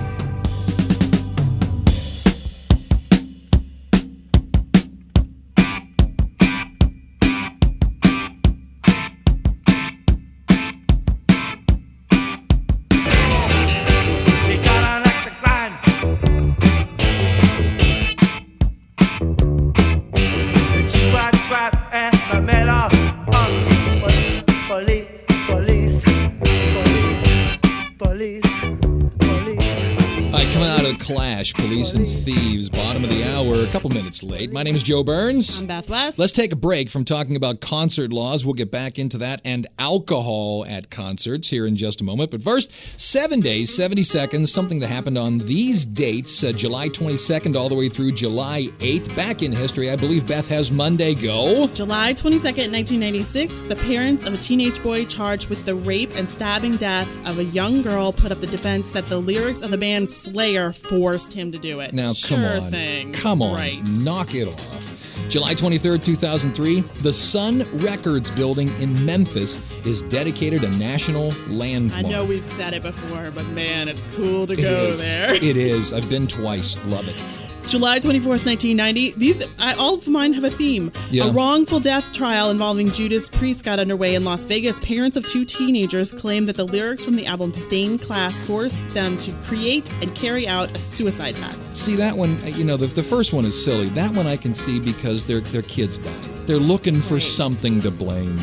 Police 31.68 31.92
and 31.92 32.06
Thieves, 32.06 32.70
bottom 32.70 33.04
of 33.04 33.10
the 33.10 33.24
hour, 33.24 33.62
a 33.62 33.66
couple 33.66 33.87
minutes 33.88 34.22
late. 34.22 34.52
My 34.52 34.62
name 34.62 34.74
is 34.74 34.82
Joe 34.82 35.02
Burns. 35.02 35.58
I'm 35.58 35.66
Beth 35.66 35.88
West. 35.88 36.18
Let's 36.18 36.32
take 36.32 36.52
a 36.52 36.56
break 36.56 36.88
from 36.88 37.04
talking 37.04 37.36
about 37.36 37.60
concert 37.60 38.12
laws. 38.12 38.44
We'll 38.44 38.54
get 38.54 38.70
back 38.70 38.98
into 38.98 39.18
that 39.18 39.40
and 39.44 39.66
alcohol 39.78 40.64
at 40.68 40.90
concerts 40.90 41.48
here 41.48 41.66
in 41.66 41.76
just 41.76 42.00
a 42.00 42.04
moment. 42.04 42.30
But 42.30 42.42
first, 42.42 42.70
seven 43.00 43.40
days, 43.40 43.74
70 43.74 44.02
seconds, 44.04 44.52
something 44.52 44.80
that 44.80 44.88
happened 44.88 45.18
on 45.18 45.38
these 45.38 45.84
dates 45.84 46.42
uh, 46.42 46.52
July 46.52 46.88
22nd 46.88 47.56
all 47.56 47.68
the 47.68 47.74
way 47.74 47.88
through 47.88 48.12
July 48.12 48.68
8th. 48.78 49.14
Back 49.16 49.42
in 49.42 49.52
history, 49.52 49.90
I 49.90 49.96
believe 49.96 50.26
Beth 50.26 50.48
has 50.48 50.70
Monday 50.70 51.14
go. 51.14 51.66
July 51.68 52.12
22nd, 52.12 52.72
1996, 52.72 53.62
the 53.62 53.76
parents 53.76 54.24
of 54.24 54.34
a 54.34 54.38
teenage 54.38 54.82
boy 54.82 55.04
charged 55.04 55.48
with 55.48 55.64
the 55.64 55.74
rape 55.74 56.14
and 56.16 56.28
stabbing 56.28 56.76
death 56.76 57.08
of 57.26 57.38
a 57.38 57.44
young 57.44 57.82
girl 57.82 58.12
put 58.12 58.32
up 58.32 58.40
the 58.40 58.46
defense 58.46 58.90
that 58.90 59.06
the 59.08 59.18
lyrics 59.18 59.62
of 59.62 59.70
the 59.70 59.78
band 59.78 60.10
Slayer 60.10 60.72
forced 60.72 61.32
him 61.32 61.52
to 61.52 61.58
do 61.58 61.80
it. 61.80 61.94
Now, 61.94 62.12
sure 62.12 62.38
come 62.38 62.62
on. 62.64 62.70
thing. 62.70 63.12
Come 63.12 63.42
on. 63.42 63.54
Right. 63.54 63.80
Knock 63.88 64.34
it 64.34 64.48
off. 64.48 64.94
July 65.28 65.54
23rd, 65.54 66.02
2003, 66.04 66.80
the 67.02 67.12
Sun 67.12 67.68
Records 67.78 68.30
building 68.30 68.68
in 68.80 69.04
Memphis 69.04 69.58
is 69.84 70.02
dedicated 70.02 70.64
a 70.64 70.70
national 70.76 71.32
landmark. 71.48 72.04
I 72.04 72.08
know 72.08 72.24
we've 72.24 72.44
said 72.44 72.72
it 72.72 72.82
before, 72.82 73.30
but 73.32 73.46
man, 73.48 73.88
it's 73.88 74.06
cool 74.14 74.46
to 74.46 74.54
It 74.54 74.62
go 74.62 74.84
is. 74.86 74.98
there. 74.98 75.34
It 75.34 75.56
is. 75.56 75.92
I've 75.92 76.08
been 76.08 76.26
twice. 76.26 76.76
Love 76.86 77.08
it. 77.08 77.47
July 77.68 77.98
24th, 77.98 78.46
1990. 78.46 79.10
These 79.18 79.46
I, 79.58 79.74
all 79.74 79.94
of 79.96 80.08
mine 80.08 80.32
have 80.32 80.44
a 80.44 80.50
theme. 80.50 80.90
Yeah. 81.10 81.26
A 81.26 81.32
wrongful 81.32 81.80
death 81.80 82.10
trial 82.12 82.50
involving 82.50 82.90
Judas 82.90 83.28
Priest 83.28 83.62
got 83.62 83.78
underway 83.78 84.14
in 84.14 84.24
Las 84.24 84.46
Vegas. 84.46 84.80
Parents 84.80 85.18
of 85.18 85.26
two 85.26 85.44
teenagers 85.44 86.10
claimed 86.10 86.48
that 86.48 86.56
the 86.56 86.64
lyrics 86.64 87.04
from 87.04 87.16
the 87.16 87.26
album 87.26 87.52
Stained 87.52 88.00
Class 88.00 88.40
forced 88.46 88.88
them 88.94 89.20
to 89.20 89.32
create 89.44 89.92
and 90.00 90.14
carry 90.14 90.48
out 90.48 90.74
a 90.74 90.78
suicide 90.78 91.36
pact. 91.36 91.58
See 91.76 91.94
that 91.96 92.16
one, 92.16 92.40
uh, 92.42 92.46
you 92.46 92.64
know, 92.64 92.78
the, 92.78 92.86
the 92.86 93.02
first 93.02 93.34
one 93.34 93.44
is 93.44 93.62
silly. 93.62 93.90
That 93.90 94.14
one 94.14 94.26
I 94.26 94.38
can 94.38 94.54
see 94.54 94.80
because 94.80 95.24
their 95.24 95.40
their 95.40 95.62
kids 95.62 95.98
died. 95.98 96.14
They're 96.46 96.56
looking 96.56 97.02
for 97.02 97.14
Right. 97.14 97.22
something 97.22 97.82
to 97.82 97.90
blame. 97.90 98.38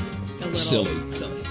Silly. 0.53 0.91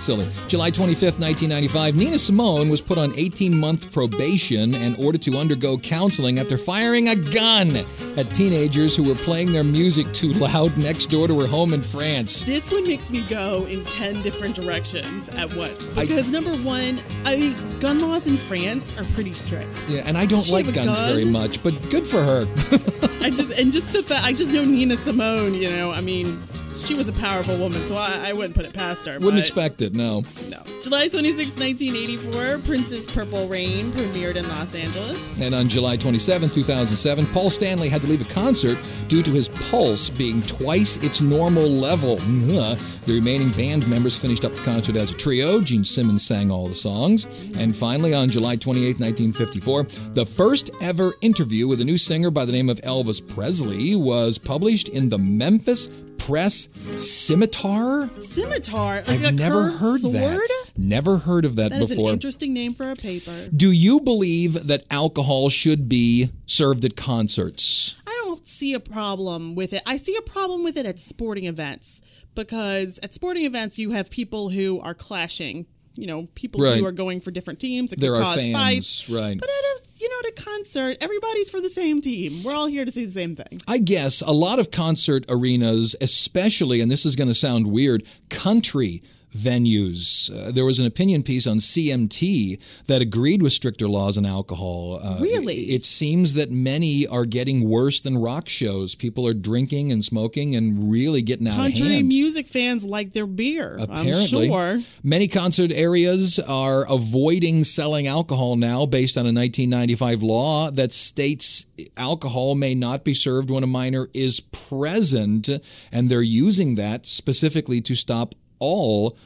Silly. 0.04 0.26
July 0.48 0.70
25th, 0.70 1.18
1995, 1.18 1.96
Nina 1.96 2.18
Simone 2.18 2.68
was 2.68 2.80
put 2.80 2.98
on 2.98 3.12
18 3.16 3.58
month 3.58 3.90
probation 3.90 4.74
and 4.74 4.96
ordered 4.98 5.22
to 5.22 5.36
undergo 5.38 5.78
counseling 5.78 6.38
after 6.38 6.58
firing 6.58 7.08
a 7.08 7.16
gun 7.16 7.76
at 8.16 8.32
teenagers 8.34 8.94
who 8.94 9.02
were 9.02 9.14
playing 9.14 9.52
their 9.52 9.64
music 9.64 10.10
too 10.12 10.32
loud 10.34 10.76
next 10.76 11.06
door 11.06 11.26
to 11.26 11.40
her 11.40 11.46
home 11.46 11.72
in 11.72 11.82
France. 11.82 12.42
This 12.44 12.70
one 12.70 12.84
makes 12.86 13.10
me 13.10 13.22
go 13.22 13.64
in 13.66 13.84
10 13.84 14.22
different 14.22 14.54
directions 14.54 15.28
at 15.30 15.52
once. 15.54 15.82
I- 15.96 16.02
Because, 16.06 16.28
number 16.28 16.52
one, 16.58 17.00
I 17.24 17.36
mean, 17.36 17.78
gun 17.80 18.00
laws 18.00 18.26
in 18.26 18.36
France 18.36 18.94
are 18.98 19.04
pretty 19.14 19.32
strict. 19.34 19.72
Yeah, 19.88 20.02
and 20.06 20.18
I 20.18 20.26
don't 20.26 20.42
She 20.42 20.52
like 20.52 20.72
guns 20.72 20.86
gun? 20.98 21.08
very 21.10 21.24
much, 21.24 21.62
but 21.62 21.74
good 21.90 22.06
for 22.06 22.22
her. 22.22 22.46
I 23.22 23.30
just, 23.30 23.58
and 23.58 23.72
just 23.72 23.90
the 23.92 24.02
fact, 24.02 24.24
I 24.24 24.32
just 24.32 24.50
know 24.50 24.64
Nina 24.64 24.96
Simone, 24.96 25.54
you 25.54 25.70
know, 25.70 25.90
I 25.92 26.00
mean, 26.02 26.42
she 26.74 26.94
was 26.94 27.08
a 27.08 27.12
powerful 27.12 27.56
woman, 27.56 27.86
so 27.86 27.96
I, 27.96 28.28
I 28.28 28.32
wouldn't 28.32 28.54
put 28.54 28.66
it 28.66 28.74
past 28.74 29.06
her. 29.06 29.18
Wouldn't 29.18 29.38
expect 29.38 29.82
it, 29.82 29.94
no. 29.94 30.22
No. 30.48 30.62
July 30.82 31.08
26, 31.08 31.58
1984, 31.58 32.58
Prince's 32.58 33.10
Purple 33.10 33.48
Rain 33.48 33.90
premiered 33.92 34.36
in 34.36 34.46
Los 34.48 34.74
Angeles. 34.74 35.18
And 35.40 35.54
on 35.54 35.68
July 35.68 35.96
27, 35.96 36.50
2007, 36.50 37.26
Paul 37.26 37.48
Stanley 37.50 37.88
had 37.88 38.02
to 38.02 38.08
leave 38.08 38.20
a 38.20 38.32
concert 38.32 38.76
due 39.08 39.22
to 39.22 39.30
his 39.30 39.48
pulse 39.48 40.10
being 40.10 40.42
twice 40.42 40.96
its 40.98 41.20
normal 41.20 41.68
level. 41.68 42.16
The 42.16 43.14
remaining 43.14 43.50
band 43.52 43.86
members 43.88 44.16
finished 44.16 44.44
up 44.44 44.52
the 44.52 44.62
concert 44.62 44.96
as 44.96 45.10
a 45.10 45.14
trio. 45.14 45.60
Gene 45.60 45.84
Simmons 45.84 46.24
sang 46.24 46.50
all 46.50 46.68
the 46.68 46.74
songs. 46.74 47.24
And 47.56 47.74
finally, 47.76 48.14
on 48.14 48.28
July 48.28 48.56
28, 48.56 48.98
1954, 49.00 49.84
the 50.14 50.26
first 50.26 50.70
ever 50.80 51.14
interview 51.20 51.68
with 51.68 51.80
a 51.80 51.84
new 51.84 51.98
singer 51.98 52.30
by 52.30 52.44
the 52.44 52.52
name 52.52 52.68
of 52.68 52.80
Elvis 52.82 53.26
Presley 53.26 53.96
was 53.96 54.38
published 54.38 54.88
in 54.88 55.08
the 55.08 55.18
Memphis 55.18 55.88
Press 56.24 56.70
Scimitar. 56.96 58.08
Scimitar, 58.18 59.02
like 59.06 59.20
a 59.20 59.26
I've 59.28 59.34
never 59.34 59.70
heard 59.72 60.00
sword? 60.00 60.14
that. 60.14 60.48
Never 60.74 61.18
heard 61.18 61.44
of 61.44 61.56
that, 61.56 61.70
That 61.70 61.86
before. 61.86 62.08
an 62.08 62.14
interesting 62.14 62.54
name 62.54 62.72
for 62.72 62.90
a 62.90 62.96
paper. 62.96 63.48
Do 63.54 63.70
you 63.70 64.00
believe 64.00 64.66
that 64.68 64.84
alcohol 64.90 65.50
should 65.50 65.86
be 65.86 66.30
served 66.46 66.86
at 66.86 66.96
concerts? 66.96 67.96
I 68.06 68.22
don't 68.24 68.46
see 68.46 68.72
a 68.72 68.80
problem 68.80 69.54
with 69.54 69.74
it. 69.74 69.82
I 69.84 69.98
see 69.98 70.16
a 70.16 70.22
problem 70.22 70.64
with 70.64 70.78
it 70.78 70.86
at 70.86 70.98
sporting 70.98 71.44
events 71.44 72.00
because 72.34 72.98
at 73.02 73.12
sporting 73.12 73.44
events 73.44 73.78
you 73.78 73.90
have 73.90 74.08
people 74.10 74.48
who 74.48 74.80
are 74.80 74.94
clashing. 74.94 75.66
You 75.96 76.06
know, 76.06 76.26
people 76.34 76.60
Right. 76.60 76.78
who 76.78 76.86
are 76.86 76.92
going 76.92 77.20
for 77.20 77.30
different 77.30 77.60
teams. 77.60 77.92
It 77.92 78.00
There 78.00 78.12
could 78.12 78.18
are 78.18 78.22
cause 78.22 78.36
fans, 78.36 78.52
fights. 78.54 79.08
right. 79.10 79.38
But 79.38 79.48
at 79.48 79.54
a 79.80 79.82
you 80.00 80.08
know, 80.08 80.16
at 80.28 80.38
a 80.38 80.42
concert, 80.42 80.96
everybody's 81.00 81.48
for 81.50 81.60
the 81.60 81.70
same 81.70 82.00
team. 82.00 82.42
We're 82.42 82.54
all 82.54 82.66
here 82.66 82.84
to 82.84 82.90
see 82.90 83.04
the 83.06 83.12
same 83.12 83.36
thing. 83.36 83.60
I 83.68 83.78
guess 83.78 84.20
a 84.22 84.32
lot 84.32 84.58
of 84.58 84.70
concert 84.72 85.24
arenas, 85.28 85.94
especially, 86.00 86.80
and 86.80 86.90
this 86.90 87.06
is 87.06 87.14
going 87.16 87.28
to 87.28 87.34
sound 87.34 87.68
weird, 87.68 88.04
country 88.28 89.02
venues. 89.36 90.30
Uh, 90.30 90.50
there 90.52 90.64
was 90.64 90.78
an 90.78 90.86
opinion 90.86 91.22
piece 91.22 91.46
on 91.46 91.58
CMT 91.58 92.58
that 92.86 93.02
agreed 93.02 93.42
with 93.42 93.52
stricter 93.52 93.88
laws 93.88 94.16
on 94.18 94.26
alcohol. 94.26 95.00
Uh, 95.02 95.18
Really? 95.20 95.56
It, 95.70 95.74
it 95.74 95.84
seems 95.84 96.34
that 96.34 96.50
many 96.50 97.06
are 97.06 97.24
getting 97.24 97.68
worse 97.68 98.00
than 98.00 98.18
rock 98.18 98.48
shows. 98.48 98.94
People 98.94 99.26
are 99.26 99.34
drinking 99.34 99.90
and 99.92 100.04
smoking 100.04 100.54
and 100.56 100.90
really 100.90 101.22
getting 101.22 101.46
out 101.48 101.52
of 101.58 101.64
Country 101.64 101.94
hand. 101.94 102.08
music 102.08 102.48
fans 102.48 102.84
like 102.84 103.12
their 103.12 103.26
beer. 103.26 103.76
Apparently, 103.80 104.48
I'm 104.48 104.50
sure. 104.50 104.78
many 105.02 105.28
concert 105.28 105.72
areas 105.72 106.38
are 106.38 106.84
avoiding 106.90 107.64
selling 107.64 108.06
alcohol 108.06 108.56
now 108.56 108.86
based 108.86 109.16
on 109.16 109.22
a 109.22 109.32
1995 109.32 110.22
law 110.22 110.70
that 110.70 110.92
states 110.92 111.66
alcohol 111.96 112.54
may 112.54 112.74
not 112.74 113.04
be 113.04 113.14
served 113.14 113.50
when 113.50 113.62
a 113.62 113.66
minor 113.66 114.08
is 114.14 114.40
present, 114.40 115.48
and 115.90 116.08
they're 116.08 116.22
using 116.22 116.74
that 116.76 117.06
specifically 117.06 117.80
to 117.80 117.94
stop 117.94 118.34
all 118.64 119.16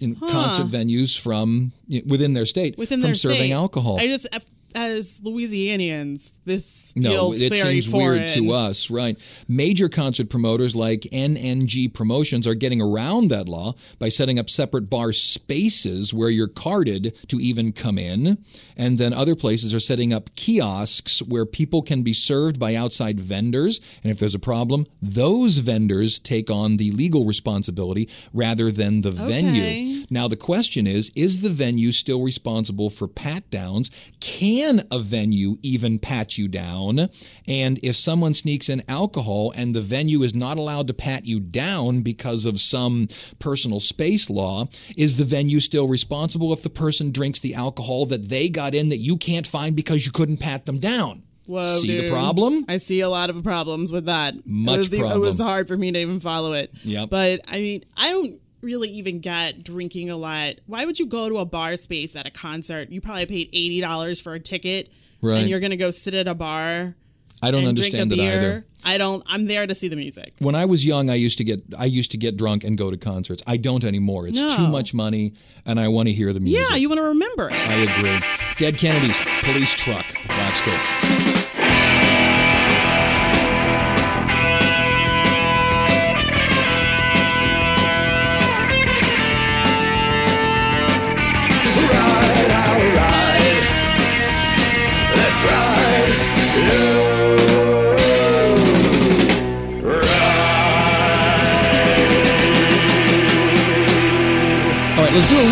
in 0.00 0.14
concert 0.16 0.66
venues 0.66 1.18
from 1.18 1.72
within 2.06 2.34
their 2.34 2.46
state 2.46 2.76
Within 2.76 3.00
from 3.00 3.08
their 3.08 3.14
serving 3.14 3.36
state. 3.38 3.52
alcohol. 3.52 3.96
I 4.00 4.06
just, 4.08 4.26
as 4.74 5.20
Louisianians, 5.20 6.32
this 6.44 6.92
No, 6.96 7.10
feels 7.10 7.42
it 7.42 7.54
very 7.54 7.80
seems 7.80 7.92
foreign. 7.92 8.20
weird 8.20 8.30
to 8.30 8.50
us, 8.52 8.90
right? 8.90 9.16
Major 9.48 9.88
concert 9.88 10.28
promoters 10.28 10.74
like 10.74 11.02
NNG 11.12 11.92
Promotions 11.92 12.46
are 12.46 12.54
getting 12.54 12.80
around 12.82 13.28
that 13.28 13.48
law 13.48 13.74
by 13.98 14.08
setting 14.08 14.38
up 14.38 14.50
separate 14.50 14.90
bar 14.90 15.12
spaces 15.12 16.12
where 16.12 16.28
you're 16.28 16.48
carded 16.48 17.14
to 17.28 17.38
even 17.38 17.72
come 17.72 17.98
in. 17.98 18.38
And 18.76 18.98
then 18.98 19.12
other 19.12 19.36
places 19.36 19.72
are 19.72 19.80
setting 19.80 20.12
up 20.12 20.34
kiosks 20.34 21.22
where 21.22 21.46
people 21.46 21.82
can 21.82 22.02
be 22.02 22.12
served 22.12 22.58
by 22.58 22.74
outside 22.74 23.20
vendors. 23.20 23.80
And 24.02 24.10
if 24.10 24.18
there's 24.18 24.34
a 24.34 24.38
problem, 24.40 24.86
those 25.00 25.58
vendors 25.58 26.18
take 26.18 26.50
on 26.50 26.78
the 26.78 26.90
legal 26.90 27.24
responsibility 27.26 28.08
rather 28.32 28.70
than 28.70 29.02
the 29.02 29.12
venue. 29.12 30.04
Now, 30.10 30.26
the 30.28 30.36
question 30.36 30.86
is 30.86 31.10
is 31.14 31.40
the 31.42 31.50
venue 31.50 31.92
still 31.92 32.22
responsible 32.22 32.90
for 32.90 33.06
pat 33.06 33.48
downs? 33.50 33.90
Can 34.20 34.63
a 34.90 34.98
venue 34.98 35.56
even 35.62 35.98
pat 35.98 36.38
you 36.38 36.48
down? 36.48 37.08
And 37.46 37.78
if 37.82 37.96
someone 37.96 38.34
sneaks 38.34 38.68
in 38.68 38.82
alcohol 38.88 39.52
and 39.56 39.74
the 39.74 39.80
venue 39.80 40.22
is 40.22 40.34
not 40.34 40.58
allowed 40.58 40.86
to 40.88 40.94
pat 40.94 41.26
you 41.26 41.40
down 41.40 42.02
because 42.02 42.44
of 42.44 42.60
some 42.60 43.08
personal 43.38 43.80
space 43.80 44.28
law, 44.30 44.66
is 44.96 45.16
the 45.16 45.24
venue 45.24 45.60
still 45.60 45.88
responsible 45.88 46.52
if 46.52 46.62
the 46.62 46.70
person 46.70 47.10
drinks 47.10 47.40
the 47.40 47.54
alcohol 47.54 48.06
that 48.06 48.28
they 48.28 48.48
got 48.48 48.74
in 48.74 48.88
that 48.88 48.98
you 48.98 49.16
can't 49.16 49.46
find 49.46 49.76
because 49.76 50.06
you 50.06 50.12
couldn't 50.12 50.38
pat 50.38 50.66
them 50.66 50.78
down? 50.78 51.22
Whoa, 51.46 51.76
See 51.76 52.00
the 52.00 52.08
problem? 52.08 52.64
I 52.68 52.78
see 52.78 53.00
a 53.00 53.08
lot 53.08 53.28
of 53.28 53.42
problems 53.44 53.92
with 53.92 54.06
that. 54.06 54.34
Much 54.46 54.92
it 54.92 55.00
was, 55.00 55.12
It 55.12 55.18
was 55.18 55.38
hard 55.38 55.68
for 55.68 55.76
me 55.76 55.92
to 55.92 55.98
even 55.98 56.20
follow 56.20 56.54
it. 56.54 56.72
Yeah, 56.82 57.04
But 57.04 57.40
I 57.46 57.60
mean, 57.60 57.84
I 57.96 58.08
don't 58.08 58.40
really 58.64 58.88
even 58.90 59.20
get 59.20 59.62
drinking 59.62 60.10
a 60.10 60.16
lot. 60.16 60.54
Why 60.66 60.84
would 60.84 60.98
you 60.98 61.06
go 61.06 61.28
to 61.28 61.38
a 61.38 61.44
bar 61.44 61.76
space 61.76 62.16
at 62.16 62.26
a 62.26 62.30
concert? 62.30 62.90
You 62.90 63.00
probably 63.00 63.26
paid 63.26 63.48
eighty 63.52 63.80
dollars 63.80 64.20
for 64.20 64.34
a 64.34 64.40
ticket, 64.40 64.90
Right. 65.20 65.38
and 65.40 65.50
you're 65.50 65.60
gonna 65.60 65.76
go 65.76 65.90
sit 65.90 66.14
at 66.14 66.26
a 66.26 66.34
bar. 66.34 66.96
I 67.42 67.50
don't 67.50 67.64
and 67.66 67.76
drink 67.76 67.92
a 67.92 68.00
understand 68.00 68.12
it 68.12 68.18
either. 68.22 68.66
I 68.84 68.96
don't. 68.96 69.22
I'm 69.26 69.44
there 69.46 69.66
to 69.66 69.74
see 69.74 69.88
the 69.88 69.96
music. 69.96 70.32
when 70.38 70.54
I 70.54 70.64
was 70.64 70.84
young, 70.84 71.10
I 71.10 71.14
used 71.14 71.36
to 71.38 71.44
get 71.44 71.62
I 71.78 71.84
used 71.84 72.10
to 72.12 72.16
get 72.16 72.36
drunk 72.38 72.64
and 72.64 72.78
go 72.78 72.90
to 72.90 72.96
concerts. 72.96 73.42
I 73.46 73.58
don't 73.58 73.84
anymore. 73.84 74.26
It's 74.26 74.40
No. 74.40 74.56
too 74.56 74.68
much 74.68 74.94
money, 74.94 75.34
and 75.66 75.78
I 75.78 75.88
want 75.88 76.08
to 76.08 76.14
hear 76.14 76.32
the 76.32 76.40
music. 76.40 76.66
Yeah, 76.70 76.76
you 76.76 76.88
want 76.88 76.98
to 77.00 77.02
remember 77.02 77.48
it. 77.50 77.54
I 77.68 77.74
agree. 77.82 78.26
Dead 78.58 78.78
Kennedys, 78.78 79.18
police 79.42 79.74
truck, 79.74 80.06
rock 80.30 80.56
school. 80.56 81.33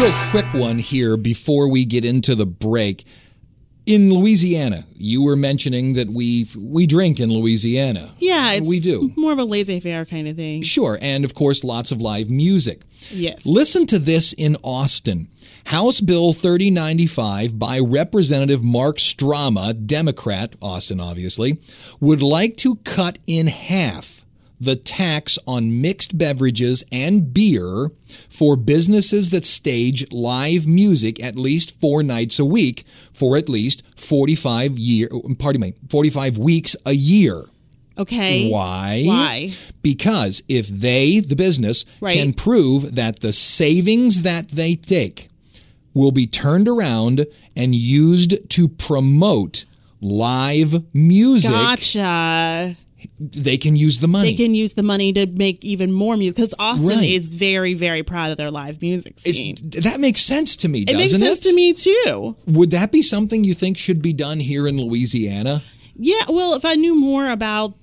Real 0.03 0.13
quick 0.31 0.53
one 0.55 0.79
here 0.81 1.17
before 1.17 1.69
we 1.69 1.85
get 1.85 2.05
into 2.05 2.35
the 2.35 2.47
break. 2.47 3.05
In 3.87 4.13
Louisiana, 4.13 4.85
you 4.95 5.23
were 5.23 5.37
mentioning 5.37 5.95
that 5.95 6.09
we 6.09 6.49
we 6.59 6.87
drink 6.89 7.21
in 7.21 7.31
Louisiana. 7.31 8.13
Yeah, 8.19 8.53
it's 8.53 8.69
we 8.69 8.81
do. 8.81 9.13
more 9.17 9.33
of 9.33 9.39
a 9.39 9.45
laissez-faire 9.45 10.05
kind 10.07 10.27
of 10.27 10.35
thing. 10.35 10.63
Sure, 10.63 10.99
and 11.01 11.25
of 11.25 11.35
course, 11.35 11.63
lots 11.63 11.93
of 11.93 12.01
live 12.01 12.29
music. 12.29 12.81
Yes. 13.11 13.47
Listen 13.47 13.87
to 13.87 13.99
this 14.01 14.33
in 14.33 14.57
Austin. 14.65 15.29
House 15.67 16.01
Bill 16.01 16.33
3095 16.33 17.57
by 17.57 17.79
Representative 17.79 18.63
Mark 18.65 18.99
Strama, 18.99 19.87
Democrat, 19.87 20.57
Austin 20.61 20.99
obviously, 20.99 21.61
would 22.01 22.23
like 22.23 22.57
to 22.59 22.77
cut 22.77 23.21
in 23.29 23.47
half 23.47 24.22
the 24.65 24.77
tax 24.77 25.39
on 25.47 25.81
mixed 25.81 26.17
beverages 26.17 26.85
and 26.93 27.35
beer 27.35 27.91
for 28.29 28.57
businesses 28.57 29.31
that 29.31 29.45
stage 29.45 30.11
live 30.13 30.67
music 30.67 31.23
at 31.23 31.37
least 31.37 31.73
4 31.81 32.03
nights 32.03 32.39
a 32.39 32.45
week 32.45 32.85
for 33.13 33.37
at 33.37 33.49
least 33.49 33.83
45 33.97 34.79
year 34.79 35.09
pardon 35.39 35.61
me, 35.63 35.75
45 35.89 36.39
weeks 36.39 36.77
a 36.87 36.93
year. 36.93 37.45
Okay. 37.99 38.49
Why? 38.51 39.03
Why? 39.05 39.51
Because 39.83 40.43
if 40.49 40.67
they, 40.69 41.21
the 41.21 41.37
business, 41.37 41.85
Right. 42.01 42.17
can 42.17 42.33
prove 42.33 42.95
that 42.95 43.21
the 43.21 43.33
savings 43.33 44.23
that 44.23 44.49
they 44.49 44.77
take 44.77 45.29
will 45.93 46.11
be 46.13 46.27
turned 46.27 46.69
around 46.69 47.27
and 47.55 47.75
used 47.75 48.49
to 48.51 48.67
promote 48.69 49.67
live 50.01 50.83
music, 50.95 51.51
Gotcha. 51.51 52.77
They 53.19 53.57
can 53.57 53.77
use 53.77 53.99
the 54.01 54.09
money. 54.09 54.31
They 54.31 54.37
can 54.45 54.55
use 54.55 54.73
the 54.75 54.83
money 54.83 55.13
to 55.15 55.27
make 55.27 55.65
even 55.65 55.93
more 55.93 56.17
music 56.17 56.37
because 56.37 56.55
Austin 56.59 56.99
Right. 56.99 57.09
is 57.11 57.35
very, 57.35 57.75
very 57.75 58.03
proud 58.03 58.31
of 58.31 58.37
their 58.37 58.51
live 58.51 58.81
music 58.83 59.15
It's- 59.25 59.37
scene. 59.37 59.57
that 59.83 60.01
makes 60.01 60.21
sense 60.23 60.57
to 60.57 60.69
me, 60.69 60.83
it 60.89 60.97
makes 60.97 61.13
sense 61.13 61.39
it? 61.39 61.43
to 61.43 61.55
me 61.55 61.73
too. 61.73 62.37
Would 62.47 62.71
that 62.73 62.93
be 62.93 63.03
something 63.03 63.45
you 63.45 63.55
think 63.55 63.79
should 63.79 64.03
be 64.03 64.13
done 64.13 64.41
here 64.41 64.67
in 64.69 64.79
Louisiana? 64.81 65.63
Yeah, 65.99 66.23
well, 66.29 66.55
if 66.55 66.65
I 66.65 66.75
knew 66.75 66.95
more 66.95 67.29
about 67.29 67.75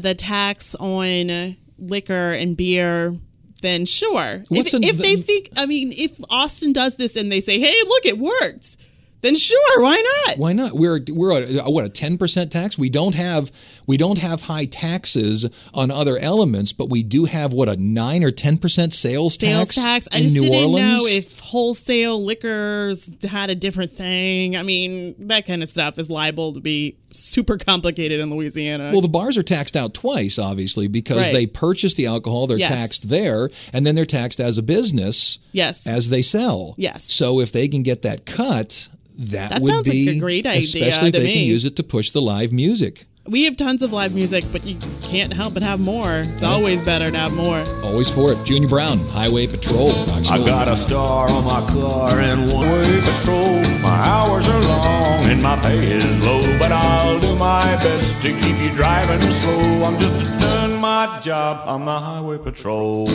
the 0.00 0.14
tax 0.14 0.74
on 0.76 1.56
liquor 1.78 2.32
and 2.32 2.56
beer, 2.56 3.16
then 3.62 3.84
sure. 3.86 4.44
What's 4.48 4.68
if, 4.68 4.74
an- 4.74 4.84
if 4.84 4.96
they 4.98 5.16
the- 5.16 5.22
think, 5.22 5.50
I 5.56 5.66
mean, 5.66 5.92
if 5.96 6.18
Austin 6.30 6.72
does 6.72 6.94
this 6.96 7.16
and 7.16 7.30
they 7.30 7.40
say, 7.40 7.58
"Hey, 7.58 7.74
look, 7.86 8.06
it 8.06 8.18
worked," 8.18 8.76
then 9.20 9.34
sure, 9.34 9.82
why 9.82 10.00
not? 10.26 10.38
Why 10.38 10.52
not? 10.52 10.74
We're 10.74 11.00
we're 11.08 11.42
a, 11.60 11.68
what 11.70 11.84
a 11.84 11.88
ten 11.88 12.18
percent 12.18 12.52
tax. 12.52 12.78
We 12.78 12.88
don't 12.88 13.16
have 13.16 13.50
we 13.88 13.96
don't 13.96 14.18
have 14.18 14.42
high 14.42 14.66
taxes 14.66 15.48
on 15.74 15.90
other 15.90 16.16
elements, 16.18 16.72
but 16.72 16.88
we 16.88 17.02
do 17.02 17.24
have 17.24 17.52
what 17.52 17.68
a 17.68 17.74
nine 17.76 18.22
or 18.22 18.30
ten 18.30 18.58
percent 18.58 18.94
sales 18.94 19.36
tax. 19.36 19.74
Sales 19.74 19.84
tax. 19.86 20.08
I 20.12 20.18
in 20.18 20.22
just 20.24 20.34
New 20.34 20.42
didn't 20.42 20.56
Orleans. 20.70 20.98
know 21.02 21.06
if 21.06 21.40
wholesale 21.40 22.22
liquors 22.22 23.10
had 23.24 23.50
a 23.50 23.54
different 23.56 23.90
thing. 23.90 24.56
I 24.56 24.62
mean, 24.62 25.14
that 25.26 25.46
kind 25.46 25.62
of 25.62 25.68
stuff 25.68 25.98
is 25.98 26.08
liable 26.08 26.52
to 26.52 26.60
be 26.60 26.96
super 27.10 27.56
complicated 27.56 28.20
in 28.20 28.30
Louisiana. 28.30 28.90
Well, 28.92 29.00
the 29.00 29.08
bars 29.08 29.36
are 29.38 29.42
taxed 29.42 29.74
out 29.76 29.94
twice, 29.94 30.38
obviously, 30.38 30.86
because 30.88 31.16
Right. 31.18 31.32
they 31.32 31.46
purchase 31.46 31.94
the 31.94 32.04
alcohol, 32.06 32.46
they're 32.46 32.58
Yes. 32.58 32.68
taxed 32.70 33.08
there, 33.08 33.50
and 33.72 33.86
then 33.86 33.94
they're 33.94 34.04
taxed 34.04 34.38
as 34.40 34.58
a 34.58 34.62
business 34.62 35.38
Yes. 35.52 35.86
as 35.86 36.10
they 36.10 36.20
sell. 36.20 36.74
Yes. 36.76 37.06
So 37.08 37.40
if 37.40 37.50
they 37.50 37.66
can 37.66 37.82
get 37.82 38.02
that 38.02 38.26
cut, 38.26 38.88
that, 39.18 39.48
That 39.50 39.62
would 39.62 39.72
sounds 39.72 39.86
like 39.88 39.92
be 39.94 40.08
a 40.10 40.14
great 40.16 40.46
idea 40.46 40.60
especially 40.60 41.08
if 41.08 41.14
they 41.14 41.32
can 41.32 41.44
use 41.44 41.64
it 41.64 41.74
to 41.76 41.82
push 41.82 42.10
the 42.10 42.20
live 42.22 42.52
music. 42.52 43.06
We 43.28 43.44
have 43.44 43.56
tons 43.56 43.82
of 43.82 43.92
live 43.92 44.14
music, 44.14 44.44
but 44.50 44.64
you 44.64 44.76
can't 45.02 45.32
help 45.32 45.54
but 45.54 45.62
have 45.62 45.78
more. 45.78 46.20
It's 46.20 46.42
always 46.42 46.80
better 46.82 47.10
to 47.10 47.16
have 47.16 47.34
more. 47.34 47.62
Always 47.82 48.08
for 48.08 48.32
it. 48.32 48.42
Junior 48.44 48.68
Brown, 48.68 48.98
Highway 48.98 49.46
Patrol. 49.46 49.90
I 49.90 50.22
School. 50.22 50.46
got 50.46 50.68
a 50.68 50.76
star 50.76 51.30
on 51.30 51.44
my 51.44 51.66
car 51.68 52.18
and 52.20 52.50
one 52.50 52.68
way 52.68 53.00
patrol. 53.00 53.60
My 53.80 53.98
hours 54.06 54.48
are 54.48 54.60
long 54.60 55.24
and 55.24 55.42
my 55.42 55.58
pay 55.60 55.78
is 55.78 56.24
low, 56.24 56.58
but 56.58 56.72
I'll 56.72 57.20
do 57.20 57.36
my 57.36 57.64
best 57.76 58.22
to 58.22 58.32
keep 58.32 58.56
you 58.58 58.70
driving 58.74 59.20
slow. 59.30 59.84
I'm 59.84 59.98
just 59.98 60.40
doing 60.40 60.80
my 60.80 61.20
job 61.20 61.68
on 61.68 61.84
the 61.84 61.98
highway 61.98 62.38
patrol. 62.38 63.08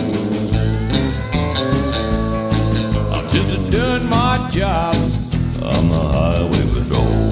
I'm 3.14 3.30
just 3.32 3.72
doing 3.72 4.06
my 4.10 4.48
job 4.52 4.96
on 5.64 5.90
the 5.90 6.00
highway 6.00 6.82
patrol. 6.82 7.23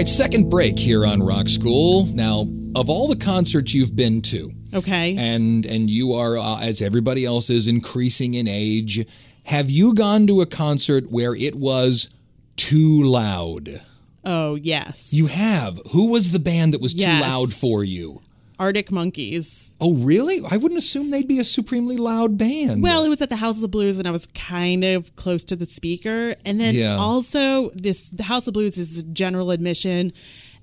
Right, 0.00 0.08
second 0.08 0.48
break 0.48 0.78
here 0.78 1.04
on 1.04 1.22
Rock 1.22 1.46
School. 1.46 2.06
Now, 2.06 2.48
of 2.74 2.88
all 2.88 3.06
the 3.06 3.16
concerts 3.16 3.74
you've 3.74 3.94
been 3.94 4.22
to, 4.22 4.50
Okay. 4.72 5.14
and 5.18 5.66
and 5.66 5.90
you 5.90 6.14
are 6.14 6.38
uh, 6.38 6.58
as 6.60 6.80
everybody 6.80 7.26
else 7.26 7.50
is 7.50 7.66
increasing 7.66 8.32
in 8.32 8.48
age, 8.48 9.06
have 9.42 9.68
you 9.68 9.92
gone 9.92 10.26
to 10.28 10.40
a 10.40 10.46
concert 10.46 11.10
where 11.10 11.34
it 11.34 11.54
was 11.54 12.08
too 12.56 13.02
loud? 13.02 13.82
oh, 14.24 14.54
yes. 14.54 15.12
You 15.12 15.26
have. 15.26 15.78
Who 15.92 16.10
was 16.10 16.30
the 16.30 16.38
band 16.38 16.72
that 16.72 16.80
was 16.80 16.94
too 16.94 17.04
loud 17.06 17.52
for 17.52 17.84
you? 17.84 18.22
Arctic 18.58 18.90
Monkeys. 18.90 19.69
Oh, 19.80 19.94
really? 19.94 20.42
I 20.50 20.56
wouldn't 20.58 20.78
assume 20.78 21.10
they'd 21.10 21.26
be 21.26 21.38
a 21.38 21.44
supremely 21.44 21.96
loud 21.96 22.36
band. 22.36 22.82
Well, 22.82 23.04
it 23.04 23.08
was 23.08 23.22
at 23.22 23.30
the 23.30 23.36
House 23.36 23.54
of 23.56 23.62
the 23.62 23.68
Blues, 23.68 23.98
and 23.98 24.06
I 24.06 24.10
was 24.10 24.26
kind 24.34 24.84
of 24.84 25.16
close 25.16 25.42
to 25.44 25.56
the 25.56 25.66
speaker. 25.66 26.34
And 26.44 26.60
then 26.60 26.74
Yeah. 26.74 26.96
also, 26.96 27.70
this 27.70 28.10
the 28.10 28.24
House 28.24 28.46
of 28.46 28.52
Blues 28.54 28.76
is 28.76 29.02
general 29.12 29.50
admission, 29.50 30.12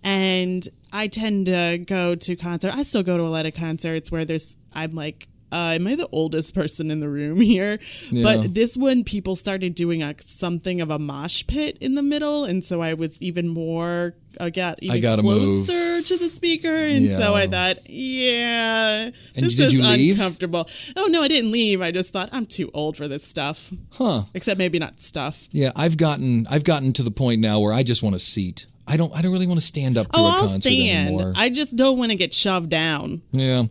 and 0.03 0.67
I 0.93 1.08
tend 1.08 1.47
to 1.47 1.84
go 1.86 2.15
to 2.15 2.36
concert. 2.36 2.75
I 2.75 2.84
still 2.84 3.03
go 3.03 3.17
to 3.17 3.23
a 3.23 3.27
lot 3.30 3.45
of 3.45 3.53
concerts 3.53 4.12
where 4.12 4.23
there's. 4.25 4.58
I'm 4.73 4.93
like. 4.93 5.27
Uh, 5.51 5.73
am 5.75 5.88
I 5.88 5.95
the 5.95 6.10
oldest 6.12 6.53
person 6.53 6.91
in 6.91 6.99
the 6.99 7.10
room 7.10 7.39
here? 7.53 7.79
Yeah. 8.12 8.23
But 8.23 8.53
this 8.53 8.75
one, 8.75 9.03
people 9.03 9.36
started 9.36 9.75
doing 9.75 10.03
a, 10.03 10.13
something 10.21 10.81
of 10.81 10.91
a 10.91 10.99
mosh 10.99 11.45
pit 11.47 11.77
in 11.79 11.95
the 11.95 12.03
middle, 12.03 12.43
and 12.45 12.63
so 12.63 12.81
I 12.81 12.93
was 12.95 13.21
even 13.21 13.47
more. 13.47 14.13
I 14.39 14.49
got 14.51 14.83
even 14.83 15.01
move. 15.25 15.65
closer 15.65 16.01
to 16.03 16.17
the 16.17 16.29
speaker, 16.29 16.67
and 16.75 17.10
so 17.10 17.33
I 17.33 17.47
thought, 17.47 17.89
yeah, 17.89 19.10
And 19.36 19.45
this 19.45 19.55
did 19.55 19.67
is 19.67 19.73
you 19.73 19.83
leave? 19.83 20.15
uncomfortable. 20.15 20.67
Oh 20.95 21.07
no, 21.07 21.23
I 21.23 21.27
didn't 21.27 21.51
leave. 21.51 21.81
I 21.81 21.91
just 21.91 22.13
thought 22.13 22.29
I'm 22.31 22.45
too 22.45 22.69
old 22.73 22.97
for 22.97 23.07
this 23.07 23.23
stuff. 23.23 23.71
huh? 23.91 24.23
Except 24.33 24.57
maybe 24.57 24.77
not 24.79 25.01
stuff. 25.01 25.47
Yeah, 25.51 25.71
I've 25.75 25.97
gotten 25.97 26.45
I've 26.49 26.63
gotten 26.63 26.93
to 26.93 27.03
the 27.03 27.12
point 27.12 27.41
now 27.41 27.60
where 27.60 27.73
I 27.73 27.83
just 27.83 28.03
want 28.03 28.15
a 28.15 28.19
seat. 28.19 28.67
I 28.88 28.95
don't 28.95 29.12
I 29.13 29.21
don't 29.21 29.31
really 29.33 29.47
want 29.47 29.60
to 29.60 29.65
stand 29.65 29.97
up 29.97 30.12
to 30.12 30.19
Oh, 30.19 30.23
a 30.25 30.27
I'll 30.27 30.39
concert 30.41 30.62
stand. 30.62 31.07
anymore. 31.10 31.33
I 31.36 31.49
just 31.49 31.75
don't 31.75 31.97
want 31.97 32.12
to 32.12 32.15
get 32.15 32.33
shoved 32.33 32.69
down. 32.69 33.21
Yeah. 33.31 33.63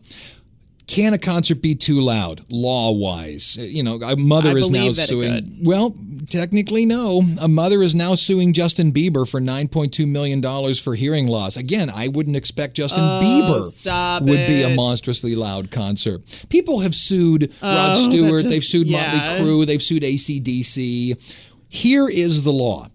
Can 0.87 1.15
a 1.15 1.19
concert 1.19 1.61
be 1.63 1.75
too 1.75 2.01
loud, 2.01 2.45
law 2.49 2.93
wise? 2.93 3.57
Uh, 3.59 3.65
you 3.65 3.83
know, 3.83 3.97
a 3.97 4.17
mother 4.17 4.51
I 4.51 4.55
is 4.55 4.71
now 4.71 4.87
it 4.87 4.95
suing. 4.95 5.59
Well, 5.65 5.97
technically, 6.31 6.87
no. 6.87 7.23
A 7.41 7.49
mother 7.49 7.83
is 7.83 7.93
now 7.93 8.15
suing 8.15 8.53
Justin 8.53 8.93
Bieber 8.93 9.29
for 9.29 9.41
$9.2 9.41 10.09
million 10.09 10.41
for 10.77 10.95
hearing 10.95 11.27
loss. 11.27 11.57
Again, 11.57 11.91
I 11.91 12.07
wouldn't 12.07 12.37
expect 12.37 12.75
Justin 12.75 13.03
oh, 13.03 13.21
Bieber 13.21 13.67
Oh, 13.67 13.71
stop 13.71 14.23
would 14.23 14.47
be 14.47 14.63
a 14.63 14.77
monstrously 14.77 15.35
loud 15.35 15.73
concert. 15.73 16.23
People 16.51 16.79
have 16.81 16.95
sued 16.95 17.53
oh, 17.63 17.67
Rod 17.67 17.97
Oh, 17.97 18.01
that 18.05 18.13
Stewart, 18.13 18.43
just- 18.43 18.49
they've 18.49 18.65
sued 18.65 18.87
yeah. 18.87 19.13
Motley 19.13 19.45
Crue, 19.45 19.67
they've 19.67 19.83
sued 19.83 20.05
ACDC. 20.05 21.17
Here 21.69 22.09
is 22.09 22.45
the 22.45 22.53
law. 22.53 22.87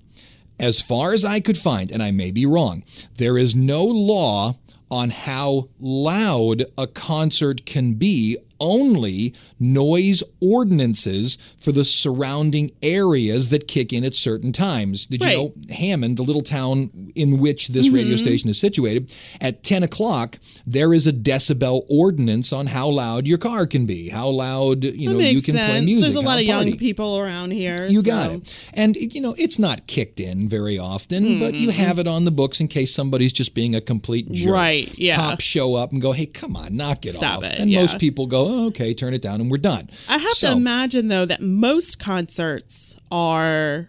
As 0.62 0.80
far 0.80 1.12
as 1.12 1.26
I 1.26 1.40
could 1.40 1.58
find, 1.58 1.92
and 1.92 2.02
I 2.02 2.12
may 2.12 2.32
be 2.32 2.46
wrong, 2.46 2.84
there 3.18 3.38
is 3.38 3.56
no 3.56 3.84
law 3.84 4.56
on 4.92 5.10
how 5.10 5.70
loud 5.80 6.66
a 6.78 6.86
concert 6.86 7.66
can 7.66 7.94
be, 7.94 8.38
only 8.62 9.34
noise 9.60 10.24
ordinances 10.42 11.38
for 11.60 11.72
the 11.72 11.84
surrounding 11.84 12.72
areas 12.82 13.50
that 13.50 13.68
kick 13.68 13.92
in 13.92 14.04
at 14.04 14.16
certain 14.16 14.54
times. 14.54 15.06
Did 15.08 15.22
you 15.24 15.28
know 15.30 15.54
Hammond, 15.70 16.18
the 16.18 16.24
little 16.24 16.42
town 16.44 17.12
in 17.16 17.40
which 17.40 17.68
this 17.70 17.82
Mm-hmm. 17.88 17.96
radio 17.96 18.16
station 18.16 18.50
is 18.50 18.60
situated, 18.60 19.12
at 19.42 19.64
10 19.64 19.82
o'clock, 19.84 20.38
there 20.68 20.94
is 20.94 21.08
a 21.08 21.12
decibel 21.12 21.82
ordinance 21.90 22.54
on 22.54 22.68
how 22.68 22.88
loud 22.90 23.26
your 23.28 23.40
car 23.40 23.66
can 23.66 23.86
be, 23.88 24.08
how 24.08 24.30
loud 24.30 24.84
you 24.84 25.10
That 25.10 25.16
know 25.16 25.20
you 25.26 25.42
can 25.42 25.56
sense. 25.56 25.70
play 25.72 25.82
music. 25.82 26.04
There's 26.04 26.16
a 26.16 26.22
lot 26.22 26.38
of 26.38 26.46
young 26.46 26.66
party. 26.66 26.78
people 26.78 27.18
around 27.18 27.52
here. 27.52 27.88
You 27.88 28.04
got 28.04 28.32
it. 28.32 28.56
And, 28.76 28.96
you 28.96 29.20
know, 29.20 29.34
it's 29.38 29.58
not 29.58 29.88
kicked 29.88 30.20
in 30.20 30.48
very 30.48 30.78
often, 30.78 31.40
but 31.40 31.56
you 31.56 31.72
have 31.72 31.98
it 31.98 32.08
on 32.08 32.24
the 32.26 32.32
books 32.32 32.60
in 32.60 32.68
case 32.68 32.94
somebody's 32.94 33.34
just 33.34 33.54
being 33.56 33.74
a 33.76 33.82
complete 33.82 34.32
jerk. 34.32 34.54
Right, 34.54 34.98
yeah. 35.00 35.16
Cops 35.16 35.44
show 35.44 35.74
up 35.76 35.92
and 35.92 36.02
go, 36.02 36.12
hey, 36.12 36.28
come 36.28 36.56
on, 36.56 36.76
knock 36.78 37.06
it 37.06 37.14
Stop 37.14 37.40
off. 37.40 37.44
it, 37.46 37.60
and 37.60 37.70
yeah. 37.72 37.82
most 37.82 37.98
people 38.00 38.28
go, 38.28 38.51
oh, 38.52 38.68
okay, 38.68 38.94
turn 38.94 39.14
it 39.14 39.22
down 39.22 39.42
and 39.42 39.50
we're 39.50 39.58
done. 39.58 39.90
I 40.10 40.18
have 40.18 40.34
So, 40.34 40.52
to 40.52 40.58
imagine 40.58 41.08
though 41.08 41.26
that 41.26 41.42
most 41.42 42.00
concerts 42.00 42.96
are 43.12 43.88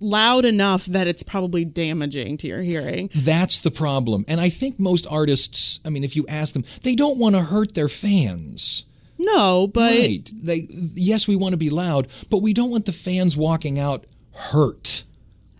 loud 0.00 0.44
enough 0.44 0.86
that 0.86 1.06
it's 1.06 1.22
probably 1.22 1.64
damaging 1.64 2.38
to 2.38 2.46
your 2.46 2.62
hearing. 2.62 3.10
That's 3.14 3.58
the 3.58 3.70
problem. 3.70 4.24
And 4.28 4.40
I 4.40 4.48
think 4.48 4.78
most 4.80 5.06
artists, 5.10 5.80
I 5.84 5.90
mean, 5.90 6.02
if 6.04 6.16
you 6.16 6.24
ask 6.28 6.54
them, 6.54 6.64
they 6.82 6.94
don't 6.94 7.18
want 7.18 7.34
to 7.34 7.42
hurt 7.42 7.74
their 7.74 7.88
fans. 7.88 8.84
No, 9.18 9.66
but 9.66 9.92
right. 9.92 10.30
They 10.34 10.66
yes, 10.94 11.26
we 11.26 11.36
want 11.36 11.52
to 11.52 11.56
be 11.56 11.70
loud, 11.70 12.08
but 12.30 12.38
we 12.42 12.52
don't 12.52 12.70
want 12.70 12.84
the 12.86 12.92
fans 12.92 13.36
walking 13.36 13.78
out 13.78 14.04
hurt. 14.32 15.04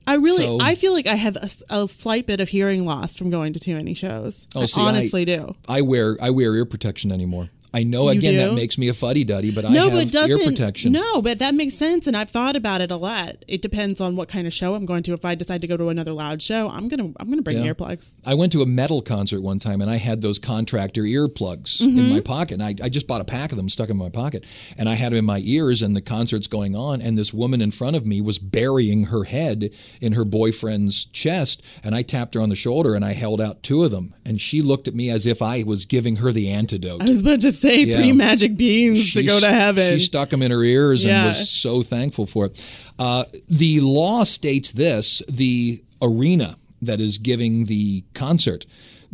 I 0.06 0.16
really, 0.16 0.44
So- 0.44 0.60
I 0.60 0.74
feel 0.76 0.92
like 0.92 1.06
I 1.08 1.14
have 1.16 1.36
a, 1.36 1.50
a 1.70 1.88
slight 1.88 2.26
bit 2.26 2.40
of 2.40 2.48
hearing 2.48 2.84
loss 2.84 3.16
from 3.16 3.28
going 3.30 3.54
to 3.54 3.60
too 3.60 3.74
many 3.74 3.92
shows. 3.94 4.46
Oh, 4.54 4.62
I 4.62 4.66
see, 4.66 4.80
I- 4.80 4.84
honestly 4.84 5.24
do. 5.24 5.56
I 5.68 5.80
wear 5.82 6.16
I 6.20 6.30
wear 6.30 6.54
ear 6.54 6.64
protection 6.66 7.10
anymore. 7.10 7.48
I 7.76 7.82
know 7.82 8.04
You 8.10 8.18
again 8.18 8.36
that 8.36 8.54
makes 8.54 8.78
me 8.78 8.88
a 8.88 8.94
fuddy 8.94 9.24
duddy, 9.24 9.50
but 9.50 9.64
I 9.64 9.68
no, 9.70 9.90
have 9.90 10.12
but 10.12 10.28
ear 10.30 10.38
protection. 10.38 10.92
No, 10.92 11.20
but 11.22 11.38
that 11.40 11.54
makes 11.54 11.74
sense, 11.74 12.06
and 12.06 12.16
I've 12.16 12.30
thought 12.30 12.56
about 12.56 12.80
it 12.80 12.90
a 12.90 12.96
lot. 12.96 13.36
It 13.46 13.60
depends 13.62 14.00
on 14.00 14.16
what 14.16 14.28
kind 14.28 14.46
of 14.46 14.52
show 14.52 14.74
I'm 14.74 14.86
going 14.86 15.02
to. 15.04 15.12
If 15.12 15.24
I 15.24 15.34
decide 15.34 15.60
to 15.62 15.66
go 15.66 15.76
to 15.76 15.88
another 15.88 16.12
loud 16.12 16.40
show, 16.42 16.68
I'm 16.70 16.88
gonna 16.88 17.12
I'm 17.20 17.28
gonna 17.30 17.42
bring 17.42 17.58
Yeah. 17.64 17.72
earplugs. 17.74 18.12
I 18.24 18.34
went 18.34 18.52
to 18.52 18.62
a 18.62 18.66
metal 18.66 19.02
concert 19.02 19.40
one 19.42 19.58
time 19.58 19.80
and 19.80 19.90
I 19.90 19.96
had 19.96 20.22
those 20.22 20.38
contractor 20.38 21.02
earplugs 21.02 21.80
Mm-hmm. 21.80 21.98
in 21.98 22.08
my 22.10 22.20
pocket. 22.20 22.54
And 22.54 22.62
I, 22.62 22.74
I 22.82 22.88
just 22.88 23.06
bought 23.06 23.20
a 23.20 23.24
pack 23.24 23.50
of 23.52 23.56
them 23.56 23.68
stuck 23.68 23.88
in 23.90 23.96
my 23.96 24.08
pocket. 24.08 24.44
And 24.78 24.88
I 24.88 24.94
had 24.94 25.12
them 25.12 25.18
in 25.18 25.24
my 25.24 25.40
ears 25.44 25.82
and 25.82 25.94
the 25.94 26.00
concert's 26.00 26.46
going 26.46 26.74
on. 26.74 27.00
And 27.02 27.18
this 27.18 27.32
woman 27.34 27.60
in 27.60 27.70
front 27.70 27.96
of 27.96 28.06
me 28.06 28.20
was 28.20 28.38
burying 28.38 29.04
her 29.06 29.24
head 29.24 29.70
in 30.00 30.12
her 30.12 30.24
boyfriend's 30.24 31.04
chest. 31.06 31.62
And 31.84 31.94
I 31.94 32.02
tapped 32.02 32.34
her 32.34 32.40
on 32.40 32.48
the 32.48 32.56
shoulder 32.56 32.94
and 32.94 33.04
I 33.04 33.12
held 33.12 33.40
out 33.40 33.62
two 33.62 33.82
of 33.84 33.90
them. 33.90 34.14
And 34.24 34.40
she 34.40 34.62
looked 34.62 34.88
at 34.88 34.94
me 34.94 35.10
as 35.10 35.26
if 35.26 35.42
I 35.42 35.62
was 35.62 35.84
giving 35.84 36.16
her 36.16 36.32
the 36.32 36.48
antidote. 36.50 37.02
I 37.02 37.06
was 37.08 37.20
about 37.20 37.40
to 37.40 37.52
say 37.66 37.84
Yeah. 37.84 37.96
three 37.96 38.12
magic 38.12 38.56
beans 38.56 39.12
to 39.14 39.22
go 39.22 39.40
to 39.40 39.48
heaven. 39.48 39.98
She 39.98 40.04
stuck 40.04 40.30
them 40.30 40.42
in 40.42 40.50
her 40.50 40.62
ears 40.62 41.04
and 41.04 41.26
was 41.26 41.48
so 41.50 41.82
thankful 41.82 42.26
for 42.26 42.46
it. 42.46 42.64
Uh, 42.98 43.24
the 43.48 43.80
law 43.80 44.24
states 44.24 44.70
this 44.72 45.22
the 45.28 45.82
arena 46.02 46.56
that 46.82 47.00
is 47.00 47.18
giving 47.18 47.64
the 47.64 48.04
concert 48.14 48.66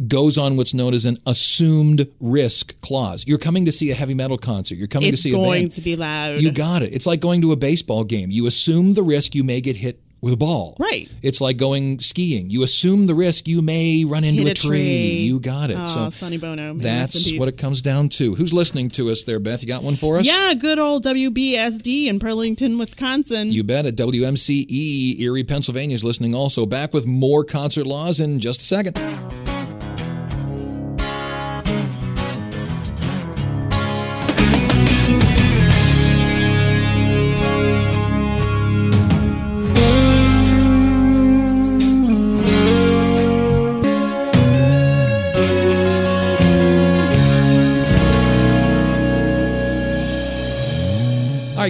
goes 0.08 0.38
on 0.38 0.56
what's 0.56 0.72
known 0.74 0.94
as 0.94 1.04
an 1.04 1.18
assumed 1.26 2.08
risk 2.18 2.80
clause. 2.80 3.24
You're 3.26 3.38
coming 3.38 3.66
to 3.66 3.72
see 3.72 3.90
a 3.90 3.94
heavy 3.94 4.14
metal 4.14 4.38
concert. 4.38 4.76
You're 4.76 4.88
coming 4.88 5.10
it's 5.12 5.22
to 5.22 5.28
see 5.28 5.34
a 5.34 5.36
going 5.36 5.68
to 5.68 5.80
be 5.80 5.96
loud. 5.96 6.40
You 6.40 6.50
got 6.50 6.82
it. 6.82 6.94
It's 6.94 7.06
like 7.06 7.20
going 7.20 7.40
to 7.42 7.52
a 7.52 7.56
baseball 7.56 8.02
game. 8.04 8.30
You 8.30 8.46
assume 8.46 8.94
the 8.94 9.02
risk 9.02 9.34
you 9.34 9.44
may 9.44 9.60
get 9.60 9.76
hit 9.76 10.00
with 10.22 10.32
a 10.32 10.36
ball. 10.36 10.76
Right. 10.78 11.10
It's 11.20 11.40
like 11.40 11.56
going 11.56 11.98
skiing. 11.98 12.48
You 12.48 12.62
assume 12.62 13.06
the 13.06 13.14
risk. 13.14 13.48
You 13.48 13.60
may 13.60 14.04
run 14.04 14.24
into 14.24 14.46
a 14.46 14.52
a 14.52 14.54
tree. 14.54 15.18
You 15.18 15.40
got 15.40 15.70
it. 15.70 15.76
Oh, 15.78 15.86
so 15.86 16.10
Sonny 16.10 16.38
Bono. 16.38 16.74
May 16.74 16.82
he 16.84 16.88
rest 16.88 17.16
in 17.16 17.22
that's 17.22 17.40
what 17.40 17.48
it 17.48 17.58
comes 17.58 17.82
down 17.82 18.08
to. 18.10 18.36
Who's 18.36 18.52
listening 18.52 18.88
to 18.90 19.10
us 19.10 19.24
there, 19.24 19.40
Beth? 19.40 19.62
You 19.62 19.68
got 19.68 19.82
one 19.82 19.96
for 19.96 20.18
us? 20.18 20.26
Yeah, 20.26 20.54
good 20.54 20.78
old 20.78 21.04
WBSD 21.04 22.06
in 22.06 22.18
Burlington, 22.18 22.78
Wisconsin. 22.78 23.50
You 23.50 23.64
bet 23.64 23.84
at 23.84 23.96
WMCE 23.96 25.20
Erie, 25.20 25.44
Pennsylvania 25.44 25.94
is 25.94 26.04
listening 26.04 26.34
also. 26.34 26.64
Back 26.64 26.94
with 26.94 27.04
more 27.04 27.44
concert 27.44 27.86
laws 27.86 28.20
in 28.20 28.38
just 28.38 28.62
a 28.62 28.64
second. 28.64 29.41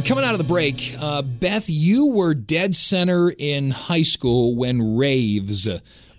Right, 0.02 0.08
coming 0.08 0.24
out 0.24 0.32
of 0.32 0.38
the 0.38 0.44
break, 0.44 0.94
uh, 1.00 1.22
Beth, 1.22 1.64
you 1.68 2.06
were 2.08 2.34
dead 2.34 2.74
center 2.74 3.32
in 3.36 3.70
high 3.70 4.02
school 4.02 4.56
when 4.56 4.96
raves 4.96 5.68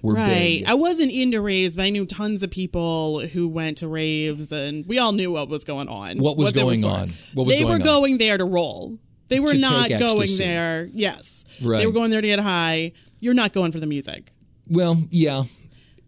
were 0.02 0.14
Right. 0.16 0.60
big. 0.60 0.66
I 0.66 0.74
wasn't 0.74 1.12
into 1.12 1.42
raves, 1.42 1.76
but 1.76 1.84
I 1.84 1.90
knew 1.90 2.06
tons 2.06 2.44
of 2.44 2.50
people 2.52 3.22
who 3.28 3.48
went 3.48 3.78
to 3.78 3.88
raves, 3.88 4.52
and 4.52 4.86
we 4.86 5.00
all 5.00 5.12
knew 5.14 5.32
what 5.32 5.50
was 5.50 5.64
going 5.64 5.88
on. 5.88 6.18
What 6.20 6.38
was 6.38 6.54
they 6.54 6.62
going 6.62 6.82
for. 6.82 6.88
on? 6.88 7.14
What 7.34 7.46
was 7.48 7.56
they 7.56 7.62
going 7.62 7.70
were 7.70 7.80
on? 7.80 7.82
going 7.82 8.18
there 8.18 8.38
to 8.38 8.46
roll. 8.46 8.98
They 9.30 9.40
were 9.40 9.54
To 9.54 9.58
not 9.58 9.90
going 9.90 10.04
ecstasy. 10.04 10.38
there. 10.44 10.90
Yes. 10.94 11.44
Right. 11.62 11.80
They 11.80 11.86
were 11.88 11.94
going 11.94 12.12
there 12.12 12.22
to 12.22 12.28
get 12.28 12.40
high. 12.40 12.92
You're 13.20 13.34
not 13.34 13.54
going 13.54 13.72
for 13.72 13.80
the 13.80 13.88
music. 13.88 14.32
Well, 14.70 15.02
yeah. 15.10 15.44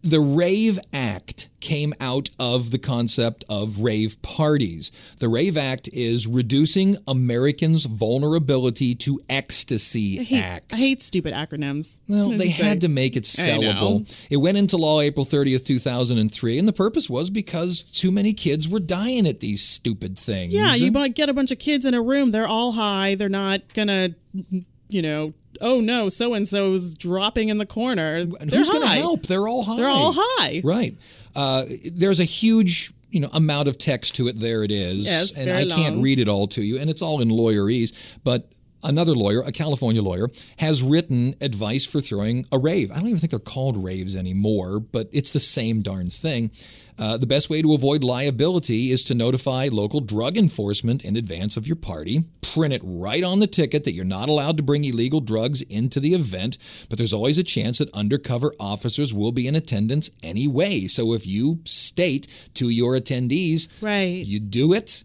The 0.02 0.20
Rave 0.20 0.78
Act 0.92 1.48
came 1.60 1.92
out 2.00 2.30
of 2.38 2.70
the 2.70 2.78
concept 2.78 3.44
of 3.48 3.80
rave 3.80 4.20
parties. 4.22 4.92
The 5.18 5.28
Rave 5.28 5.56
Act 5.56 5.88
is 5.92 6.28
reducing 6.28 6.96
Americans' 7.08 7.86
vulnerability 7.86 8.94
to 8.96 9.20
ecstasy 9.28 10.20
I 10.20 10.22
hate, 10.22 10.42
act. 10.42 10.72
I 10.72 10.76
hate 10.76 11.02
stupid 11.02 11.34
acronyms. 11.34 11.98
Well, 12.08 12.30
they 12.30 12.48
had 12.50 12.68
like- 12.68 12.80
to 12.80 12.88
make 12.88 13.16
it 13.16 13.24
sellable. 13.24 14.08
It 14.30 14.36
went 14.36 14.58
into 14.58 14.76
law 14.76 15.00
April 15.00 15.26
30th, 15.26 15.64
2003, 15.64 16.58
and 16.58 16.68
the 16.68 16.72
purpose 16.72 17.10
was 17.10 17.30
because 17.30 17.82
too 17.82 18.12
many 18.12 18.32
kids 18.32 18.68
were 18.68 18.80
dying 18.80 19.26
at 19.26 19.40
these 19.40 19.62
stupid 19.62 20.16
things. 20.16 20.54
Yeah, 20.54 20.74
you 20.76 20.92
might 20.92 21.14
get 21.16 21.28
a 21.28 21.34
bunch 21.34 21.50
of 21.50 21.58
kids 21.58 21.84
in 21.84 21.94
a 21.94 22.02
room. 22.02 22.30
They're 22.30 22.46
all 22.46 22.72
high. 22.72 23.16
They're 23.16 23.28
not 23.28 23.62
gonna, 23.74 24.10
you 24.88 25.02
know. 25.02 25.34
Oh 25.60 25.80
no, 25.80 26.08
so 26.08 26.34
and 26.34 26.46
so 26.46 26.72
is 26.72 26.94
dropping 26.94 27.48
in 27.48 27.58
the 27.58 27.66
corner. 27.66 28.16
And 28.16 28.32
They're 28.32 28.58
who's 28.58 28.70
going 28.70 28.82
to 28.82 28.88
help? 28.88 29.26
They're 29.26 29.48
all 29.48 29.62
high. 29.62 29.76
They're 29.76 29.88
all 29.88 30.12
high. 30.14 30.60
Right. 30.64 30.96
Uh, 31.34 31.64
there's 31.92 32.20
a 32.20 32.24
huge 32.24 32.92
you 33.10 33.20
know 33.20 33.28
amount 33.32 33.68
of 33.68 33.78
text 33.78 34.16
to 34.16 34.28
it. 34.28 34.38
There 34.40 34.64
it 34.64 34.70
is, 34.70 34.98
Yes, 34.98 35.36
and 35.36 35.50
I 35.50 35.66
can't 35.66 36.02
read 36.02 36.18
it 36.18 36.28
all 36.28 36.46
to 36.48 36.62
you, 36.62 36.78
and 36.78 36.90
it's 36.90 37.02
all 37.02 37.20
in 37.22 37.28
lawyerese. 37.28 37.92
But 38.24 38.48
another 38.86 39.12
lawyer, 39.12 39.42
a 39.42 39.52
California 39.52 40.02
lawyer, 40.02 40.28
has 40.58 40.82
written 40.82 41.34
advice 41.40 41.84
for 41.84 42.00
throwing 42.00 42.46
a 42.50 42.58
rave. 42.58 42.90
I 42.90 42.94
don't 42.96 43.08
even 43.08 43.18
think 43.20 43.30
they're 43.30 43.38
called 43.40 43.82
raves 43.82 44.16
anymore, 44.16 44.80
but 44.80 45.08
it's 45.12 45.30
the 45.32 45.40
same 45.40 45.82
darn 45.82 46.08
thing. 46.10 46.50
Uh, 46.98 47.18
the 47.18 47.26
best 47.26 47.50
way 47.50 47.60
to 47.60 47.74
avoid 47.74 48.02
liability 48.02 48.90
is 48.90 49.04
to 49.04 49.14
notify 49.14 49.68
local 49.70 50.00
drug 50.00 50.38
enforcement 50.38 51.04
in 51.04 51.14
advance 51.14 51.58
of 51.58 51.66
your 51.66 51.76
party. 51.76 52.24
Print 52.40 52.72
it 52.72 52.80
right 52.82 53.22
on 53.22 53.38
the 53.40 53.46
ticket 53.46 53.84
that 53.84 53.92
you're 53.92 54.02
not 54.06 54.30
allowed 54.30 54.56
to 54.56 54.62
bring 54.62 54.82
illegal 54.82 55.20
drugs 55.20 55.60
into 55.62 56.00
the 56.00 56.14
event, 56.14 56.56
but 56.88 56.96
there's 56.96 57.12
always 57.12 57.36
a 57.36 57.42
chance 57.42 57.76
that 57.78 57.92
undercover 57.92 58.54
officers 58.58 59.12
will 59.12 59.30
be 59.32 59.46
in 59.46 59.54
attendance 59.54 60.08
anyway. 60.22 60.86
So 60.86 61.12
if 61.12 61.26
you 61.26 61.60
state 61.66 62.26
to 62.54 62.70
your 62.70 62.98
attendees, 62.98 63.68
Right. 63.82 64.24
you 64.24 64.40
do 64.40 64.72
it, 64.72 65.04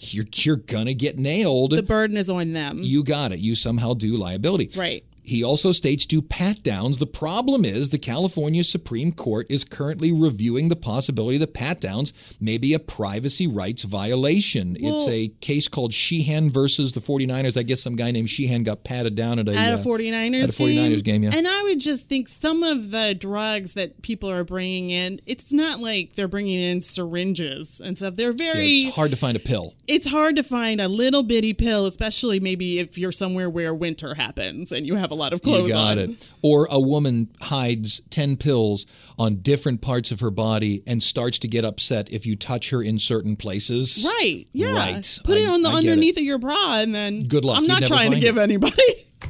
you're, 0.00 0.26
you're 0.34 0.56
gonna 0.56 0.94
get 0.94 1.18
nailed. 1.18 1.72
The 1.72 1.82
burden 1.82 2.16
is 2.16 2.28
on 2.28 2.52
them. 2.52 2.80
you 2.82 3.02
got 3.04 3.32
it. 3.32 3.38
You 3.38 3.54
somehow 3.54 3.94
do 3.94 4.16
liability. 4.16 4.70
right. 4.78 5.04
He 5.28 5.44
also 5.44 5.72
states 5.72 6.06
do 6.06 6.20
pat 6.22 6.62
downs. 6.62 6.98
The 6.98 7.06
problem 7.06 7.64
is 7.64 7.90
the 7.90 7.98
California 7.98 8.64
Supreme 8.64 9.12
Court 9.12 9.46
is 9.50 9.62
currently 9.64 10.10
reviewing 10.10 10.68
the 10.68 10.76
possibility 10.76 11.38
that 11.38 11.54
pat 11.54 11.80
downs 11.80 12.12
may 12.40 12.58
be 12.58 12.74
a 12.74 12.78
privacy 12.78 13.46
rights 13.46 13.82
violation. 13.84 14.76
it's 14.80 15.06
a 15.08 15.28
case 15.40 15.68
called 15.68 15.92
Sheehan 15.92 16.50
versus 16.50 16.92
the 16.92 17.00
49ers. 17.00 17.56
I 17.56 17.62
guess 17.62 17.82
some 17.82 17.94
guy 17.96 18.10
named 18.10 18.30
Sheehan 18.30 18.62
got 18.62 18.84
patted 18.84 19.14
down 19.14 19.38
at 19.38 19.48
a, 19.48 19.54
At 19.54 19.74
a 19.74 19.76
uh, 19.76 19.84
49ers 19.84 20.42
at 20.44 20.48
a 20.50 20.52
49ers 20.52 21.04
game, 21.04 21.22
yeah. 21.22 21.30
And 21.34 21.46
I 21.46 21.62
would 21.64 21.80
just 21.80 22.08
think 22.08 22.28
some 22.28 22.62
of 22.62 22.90
the 22.90 23.14
drugs 23.14 23.74
that 23.74 24.02
people 24.02 24.30
are 24.30 24.44
bringing 24.44 24.90
in, 24.90 25.20
it's 25.26 25.52
not 25.52 25.80
like 25.80 26.14
they're 26.14 26.28
bringing 26.28 26.58
in 26.58 26.80
syringes 26.80 27.80
and 27.84 27.96
stuff. 27.96 28.14
They're 28.16 28.30
Yeah, 28.32 28.52
very 28.52 28.72
it's 28.82 28.94
hard 28.94 29.10
to 29.10 29.16
find 29.16 29.36
a 29.36 29.40
pill. 29.40 29.74
it's 29.86 30.06
hard 30.06 30.36
to 30.36 30.42
find 30.42 30.80
a 30.80 30.88
little 30.88 31.22
bitty 31.22 31.52
pill, 31.52 31.86
especially 31.86 32.40
maybe 32.40 32.78
if 32.78 32.96
you're 32.96 33.12
somewhere 33.12 33.50
where 33.50 33.74
winter 33.74 34.14
happens 34.14 34.72
and 34.72 34.86
you 34.86 34.94
have 34.96 35.10
a 35.10 35.14
lot 35.18 35.32
of 35.32 35.42
clothes 35.42 35.68
you 35.68 35.74
got 35.74 35.98
on. 35.98 35.98
it. 35.98 36.28
Or 36.42 36.66
a 36.70 36.80
woman 36.80 37.28
hides 37.40 38.00
10 38.10 38.36
pills 38.36 38.86
on 39.18 39.36
different 39.36 39.80
parts 39.80 40.10
of 40.10 40.20
her 40.20 40.30
body 40.30 40.82
and 40.86 41.02
starts 41.02 41.38
to 41.40 41.48
get 41.48 41.64
upset 41.64 42.10
if 42.12 42.24
you 42.24 42.36
touch 42.36 42.70
her 42.70 42.82
in 42.82 42.98
certain 42.98 43.36
places. 43.36 44.06
Right. 44.20 44.46
Yeah. 44.52 44.72
Right. 44.76 45.18
Put 45.24 45.36
it 45.38 45.48
on 45.48 45.62
the 45.62 45.68
I 45.70 45.74
underneath 45.74 46.16
of 46.16 46.22
your 46.22 46.38
bra 46.38 46.78
and 46.78 46.94
then 46.94 47.20
Good 47.24 47.44
luck. 47.44 47.56
I'm 47.58 47.64
You'd 47.64 47.68
not 47.70 47.82
trying 47.82 48.12
to 48.12 48.20
give 48.20 48.38
it. 48.38 48.42
anybody 48.42 48.76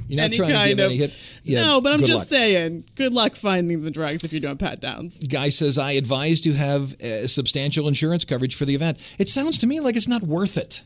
You're 0.06 0.18
not 0.18 0.24
any 0.24 0.36
trying 0.36 0.50
to 0.50 0.54
kind 0.54 0.68
give 0.76 0.78
of 0.78 0.84
any 0.90 0.96
hit? 0.98 1.12
Yeah, 1.44 1.62
No, 1.62 1.80
but 1.80 1.92
I'm 1.94 2.00
just 2.00 2.12
luck. 2.18 2.28
saying, 2.28 2.84
good 2.94 3.14
luck 3.14 3.34
finding 3.36 3.82
the 3.82 3.90
drugs 3.90 4.22
if 4.24 4.32
you're 4.32 4.40
doing 4.40 4.58
pat 4.58 4.80
downs. 4.80 5.16
Guy 5.18 5.48
says, 5.48 5.78
I 5.78 5.92
advise 5.92 6.42
to 6.42 6.52
have 6.52 7.00
uh, 7.00 7.26
substantial 7.26 7.88
insurance 7.88 8.26
coverage 8.26 8.54
for 8.54 8.66
the 8.66 8.74
event. 8.74 8.98
It 9.18 9.30
sounds 9.30 9.58
to 9.60 9.66
me 9.66 9.80
like 9.80 9.96
it's 9.96 10.08
not 10.08 10.22
worth 10.22 10.58
it. 10.58 10.82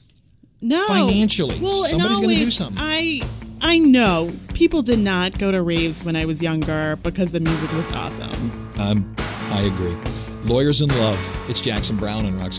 No. 0.60 0.86
Financially, 0.86 1.58
well, 1.60 1.82
somebody's 1.84 2.20
gonna 2.20 2.34
do 2.34 2.38
always- 2.40 2.54
something. 2.54 2.78
I 2.80 3.20
I 3.64 3.78
know 3.78 4.32
people 4.54 4.82
did 4.82 4.98
not 4.98 5.38
go 5.38 5.52
to 5.52 5.62
raves 5.62 6.04
when 6.04 6.16
I 6.16 6.24
was 6.24 6.42
younger 6.42 6.96
because 6.96 7.30
the 7.30 7.40
music 7.40 7.72
was 7.72 7.88
awesome. 7.92 8.70
Um, 8.78 9.14
I 9.50 9.62
agree. 9.62 9.96
Lawyers 10.42 10.80
in 10.80 10.88
Love. 10.88 11.48
It's 11.48 11.60
Jackson 11.60 11.96
Browne 11.96 12.26
and 12.26 12.36
Rock. 12.38 12.52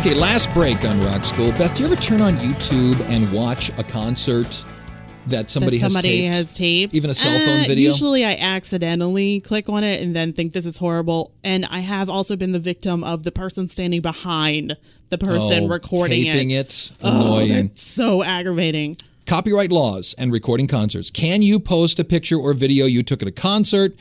Okay, 0.00 0.14
last 0.14 0.52
break 0.54 0.82
on 0.86 0.98
Rock 1.02 1.24
School. 1.24 1.52
Beth, 1.52 1.74
do 1.76 1.82
you 1.82 1.86
ever 1.92 2.00
turn 2.00 2.22
on 2.22 2.34
YouTube 2.36 2.98
and 3.10 3.30
watch 3.34 3.68
a 3.78 3.84
concert 3.84 4.64
that 5.26 5.50
somebody, 5.50 5.76
that 5.76 5.90
somebody 5.90 6.24
has 6.24 6.46
taped? 6.46 6.48
has 6.48 6.56
taped. 6.56 6.94
Even 6.94 7.10
a 7.10 7.14
cell 7.14 7.38
phone 7.38 7.60
Uh, 7.60 7.64
video? 7.66 7.90
Usually, 7.90 8.24
I 8.24 8.34
accidentally 8.36 9.40
click 9.40 9.68
on 9.68 9.84
it 9.84 10.00
and 10.02 10.16
then 10.16 10.32
think 10.32 10.54
this 10.54 10.64
is 10.64 10.78
horrible. 10.78 11.32
And 11.44 11.66
I 11.66 11.80
have 11.80 12.08
also 12.08 12.34
been 12.36 12.52
the 12.52 12.58
victim 12.58 13.04
of 13.04 13.24
the 13.24 13.30
person 13.32 13.68
standing 13.68 14.00
behind 14.00 14.74
the 15.10 15.18
person 15.18 15.64
Oh, 15.64 15.68
recording 15.68 16.24
taping 16.24 16.50
it. 16.50 16.66
it. 16.68 16.92
Oh, 17.02 17.36
Annoying. 17.36 17.66
that's 17.66 17.82
so 17.82 18.22
aggravating. 18.24 18.96
Copyright 19.26 19.70
laws 19.70 20.14
and 20.16 20.32
recording 20.32 20.66
concerts. 20.66 21.10
Can 21.10 21.42
you 21.42 21.60
post 21.60 21.98
a 21.98 22.04
picture 22.04 22.36
or 22.38 22.54
video 22.54 22.86
you 22.86 23.02
took 23.02 23.20
at 23.20 23.28
a 23.28 23.32
concert? 23.32 23.94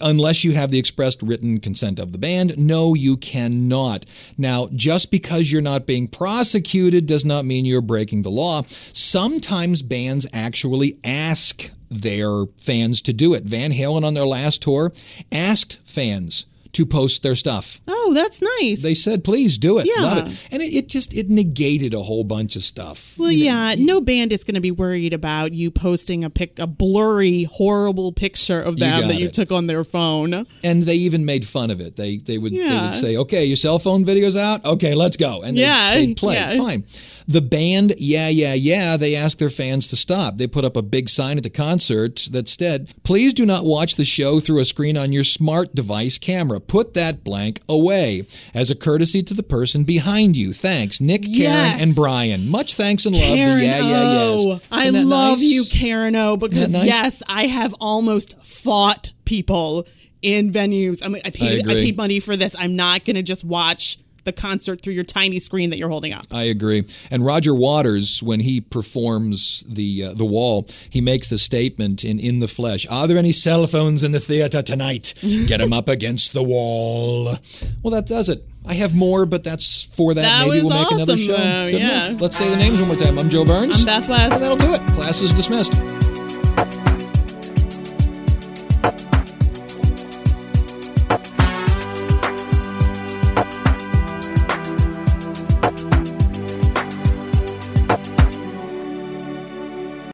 Unless 0.00 0.44
you 0.44 0.52
have 0.52 0.70
the 0.70 0.78
expressed 0.78 1.22
written 1.22 1.60
consent 1.60 1.98
of 1.98 2.12
the 2.12 2.18
band, 2.18 2.56
no, 2.56 2.94
you 2.94 3.16
cannot. 3.16 4.06
Now, 4.38 4.68
just 4.74 5.10
because 5.10 5.52
you're 5.52 5.60
not 5.60 5.86
being 5.86 6.08
prosecuted 6.08 7.06
does 7.06 7.24
not 7.24 7.44
mean 7.44 7.66
you're 7.66 7.82
breaking 7.82 8.22
the 8.22 8.30
law. 8.30 8.62
Sometimes 8.92 9.82
bands 9.82 10.26
actually 10.32 10.98
ask 11.04 11.70
their 11.90 12.46
fans 12.58 13.02
to 13.02 13.12
do 13.12 13.34
it. 13.34 13.44
Van 13.44 13.72
Halen 13.72 14.04
on 14.04 14.14
their 14.14 14.26
last 14.26 14.62
tour 14.62 14.92
asked 15.30 15.78
fans 15.84 16.46
to 16.74 16.86
post 16.86 17.22
their 17.22 17.36
stuff. 17.36 17.80
Oh, 17.88 18.12
that's 18.14 18.40
nice. 18.60 18.82
They 18.82 18.94
said, 18.94 19.24
please 19.24 19.56
do 19.58 19.78
it. 19.78 19.86
Yeah. 19.86 20.02
Love 20.02 20.18
it. 20.32 20.38
And 20.50 20.62
it, 20.62 20.74
it 20.74 20.88
just 20.88 21.14
it 21.14 21.28
negated 21.30 21.94
a 21.94 22.02
whole 22.02 22.24
bunch 22.24 22.56
of 22.56 22.62
stuff. 22.64 23.14
well, 23.16 23.30
You 23.32 23.46
know, 23.50 23.68
yeah, 23.70 23.74
no 23.78 24.00
band 24.00 24.32
is 24.32 24.44
going 24.44 24.54
to 24.56 24.60
be 24.60 24.70
worried 24.70 25.12
about 25.12 25.52
you 25.52 25.70
posting 25.70 26.22
a 26.24 26.30
pic, 26.30 26.58
a 26.58 26.66
blurry, 26.66 27.44
horrible 27.44 28.12
picture 28.12 28.60
of 28.60 28.78
them 28.78 29.00
got 29.02 29.08
that 29.08 29.18
you 29.18 29.26
it. 29.28 29.32
took 29.34 29.50
on 29.52 29.66
their 29.66 29.84
phone. 29.84 30.46
And 30.62 30.82
they 30.82 30.96
even 30.96 31.24
made 31.24 31.46
fun 31.46 31.70
of 31.70 31.80
it. 31.80 31.96
They 31.96 32.18
they 32.18 32.38
would 32.38 32.52
they 32.52 32.58
would 32.80 32.94
say, 32.94 33.16
"Okay, 33.16 33.44
your 33.44 33.56
cell 33.56 33.78
phone 33.78 34.04
video's 34.04 34.36
out. 34.36 34.64
Okay, 34.64 34.94
let's 34.94 35.16
go." 35.16 35.42
And 35.42 35.56
they, 35.56 35.62
Yeah, 35.62 35.94
they'd 35.94 36.16
play. 36.16 36.34
yeah. 36.34 36.56
Fine. 36.56 36.84
The 37.26 37.40
band, 37.40 37.94
yeah, 37.96 38.28
yeah, 38.28 38.52
yeah. 38.52 38.98
They 38.98 39.16
asked 39.16 39.38
their 39.38 39.48
fans 39.48 39.86
to 39.88 39.96
stop. 39.96 40.36
They 40.36 40.46
put 40.46 40.64
up 40.64 40.76
a 40.76 40.82
big 40.82 41.08
sign 41.08 41.38
at 41.38 41.42
the 41.42 41.48
concert 41.50 42.28
that 42.32 42.48
said, 42.48 42.92
"Please 43.02 43.32
do 43.32 43.46
not 43.46 43.64
watch 43.64 43.96
the 43.96 44.04
show 44.04 44.40
through 44.40 44.60
a 44.60 44.64
screen 44.66 44.96
on 44.96 45.12
your 45.12 45.24
smart 45.24 45.74
device 45.74 46.18
camera. 46.18 46.60
Put 46.66 46.94
that 46.94 47.22
blank 47.24 47.60
away 47.68 48.26
as 48.54 48.70
a 48.70 48.74
courtesy 48.74 49.22
to 49.22 49.34
the 49.34 49.42
person 49.42 49.84
behind 49.84 50.36
you. 50.36 50.52
Thanks, 50.52 51.00
Nick, 51.00 51.22
Karen, 51.22 51.32
Yes. 51.34 51.80
and 51.82 51.94
Brian. 51.94 52.48
Much 52.48 52.74
thanks 52.74 53.06
and 53.06 53.14
love. 53.14 53.24
Karen 53.24 53.62
yeah, 53.62 53.78
yeah, 53.80 54.12
yes. 54.32 54.40
Oh, 54.44 54.60
I 54.70 54.90
love 54.90 55.38
nice? 55.38 55.42
you, 55.46 55.64
Karen 55.66 56.16
O, 56.16 56.36
because 56.36 56.70
nice? 56.70 56.86
yes, 56.86 57.22
I 57.28 57.46
have 57.46 57.74
almost 57.80 58.36
fought 58.44 59.10
people 59.24 59.86
in 60.22 60.50
venues. 60.52 61.02
I 61.04 61.08
mean, 61.08 61.22
I 61.24 61.30
paid, 61.30 61.48
I, 61.48 61.60
agree. 61.60 61.74
paid 61.74 61.96
money 61.96 62.18
for 62.20 62.36
this. 62.36 62.56
I'm 62.58 62.76
not 62.76 63.04
going 63.04 63.16
to 63.16 63.22
just 63.22 63.44
watch 63.44 63.98
the 64.24 64.32
concert 64.32 64.80
through 64.82 64.94
your 64.94 65.04
tiny 65.04 65.38
screen 65.38 65.70
that 65.70 65.78
you're 65.78 65.88
holding 65.88 66.12
up. 66.12 66.26
I 66.32 66.44
agree. 66.44 66.84
And 67.10 67.24
Roger 67.24 67.54
Waters, 67.54 68.22
when 68.22 68.40
he 68.40 68.60
performs 68.60 69.64
the 69.68 70.04
uh, 70.04 70.14
the 70.14 70.24
wall, 70.24 70.66
he 70.90 71.00
makes 71.00 71.28
the 71.28 71.38
statement 71.38 72.04
in 72.04 72.18
In 72.18 72.40
the 72.40 72.48
Flesh: 72.48 72.86
"Are 72.90 73.06
there 73.06 73.18
any 73.18 73.32
cell 73.32 73.66
phones 73.66 74.02
in 74.02 74.12
the 74.12 74.20
theater 74.20 74.62
tonight? 74.62 75.14
Get 75.22 75.58
them 75.58 75.72
up 75.72 75.88
against 75.88 76.32
the 76.32 76.42
wall." 76.42 77.36
Well, 77.82 77.90
that 77.92 78.06
does 78.06 78.28
it. 78.28 78.44
I 78.66 78.74
have 78.74 78.94
more, 78.94 79.26
but 79.26 79.44
that's 79.44 79.82
for 79.82 80.14
that. 80.14 80.22
That 80.22 80.48
Maybe 80.48 80.62
we'll 80.62 80.70
make 80.70 80.90
another 80.90 81.18
show. 81.18 81.36
though, 81.36 81.66
yeah. 81.66 82.06
enough. 82.08 82.20
Let's 82.22 82.36
say 82.38 82.48
the 82.48 82.56
names 82.56 82.78
one 82.80 82.88
more 82.88 82.96
time. 82.96 83.18
I'm 83.18 83.28
Joe 83.28 83.44
Burns. 83.44 83.80
I'm 83.80 83.86
Beth 83.86 84.08
West. 84.08 84.34
And 84.34 84.42
that'll 84.42 84.56
do 84.56 84.72
it. 84.72 84.80
Class 84.92 85.20
is 85.20 85.34
dismissed. 85.34 86.03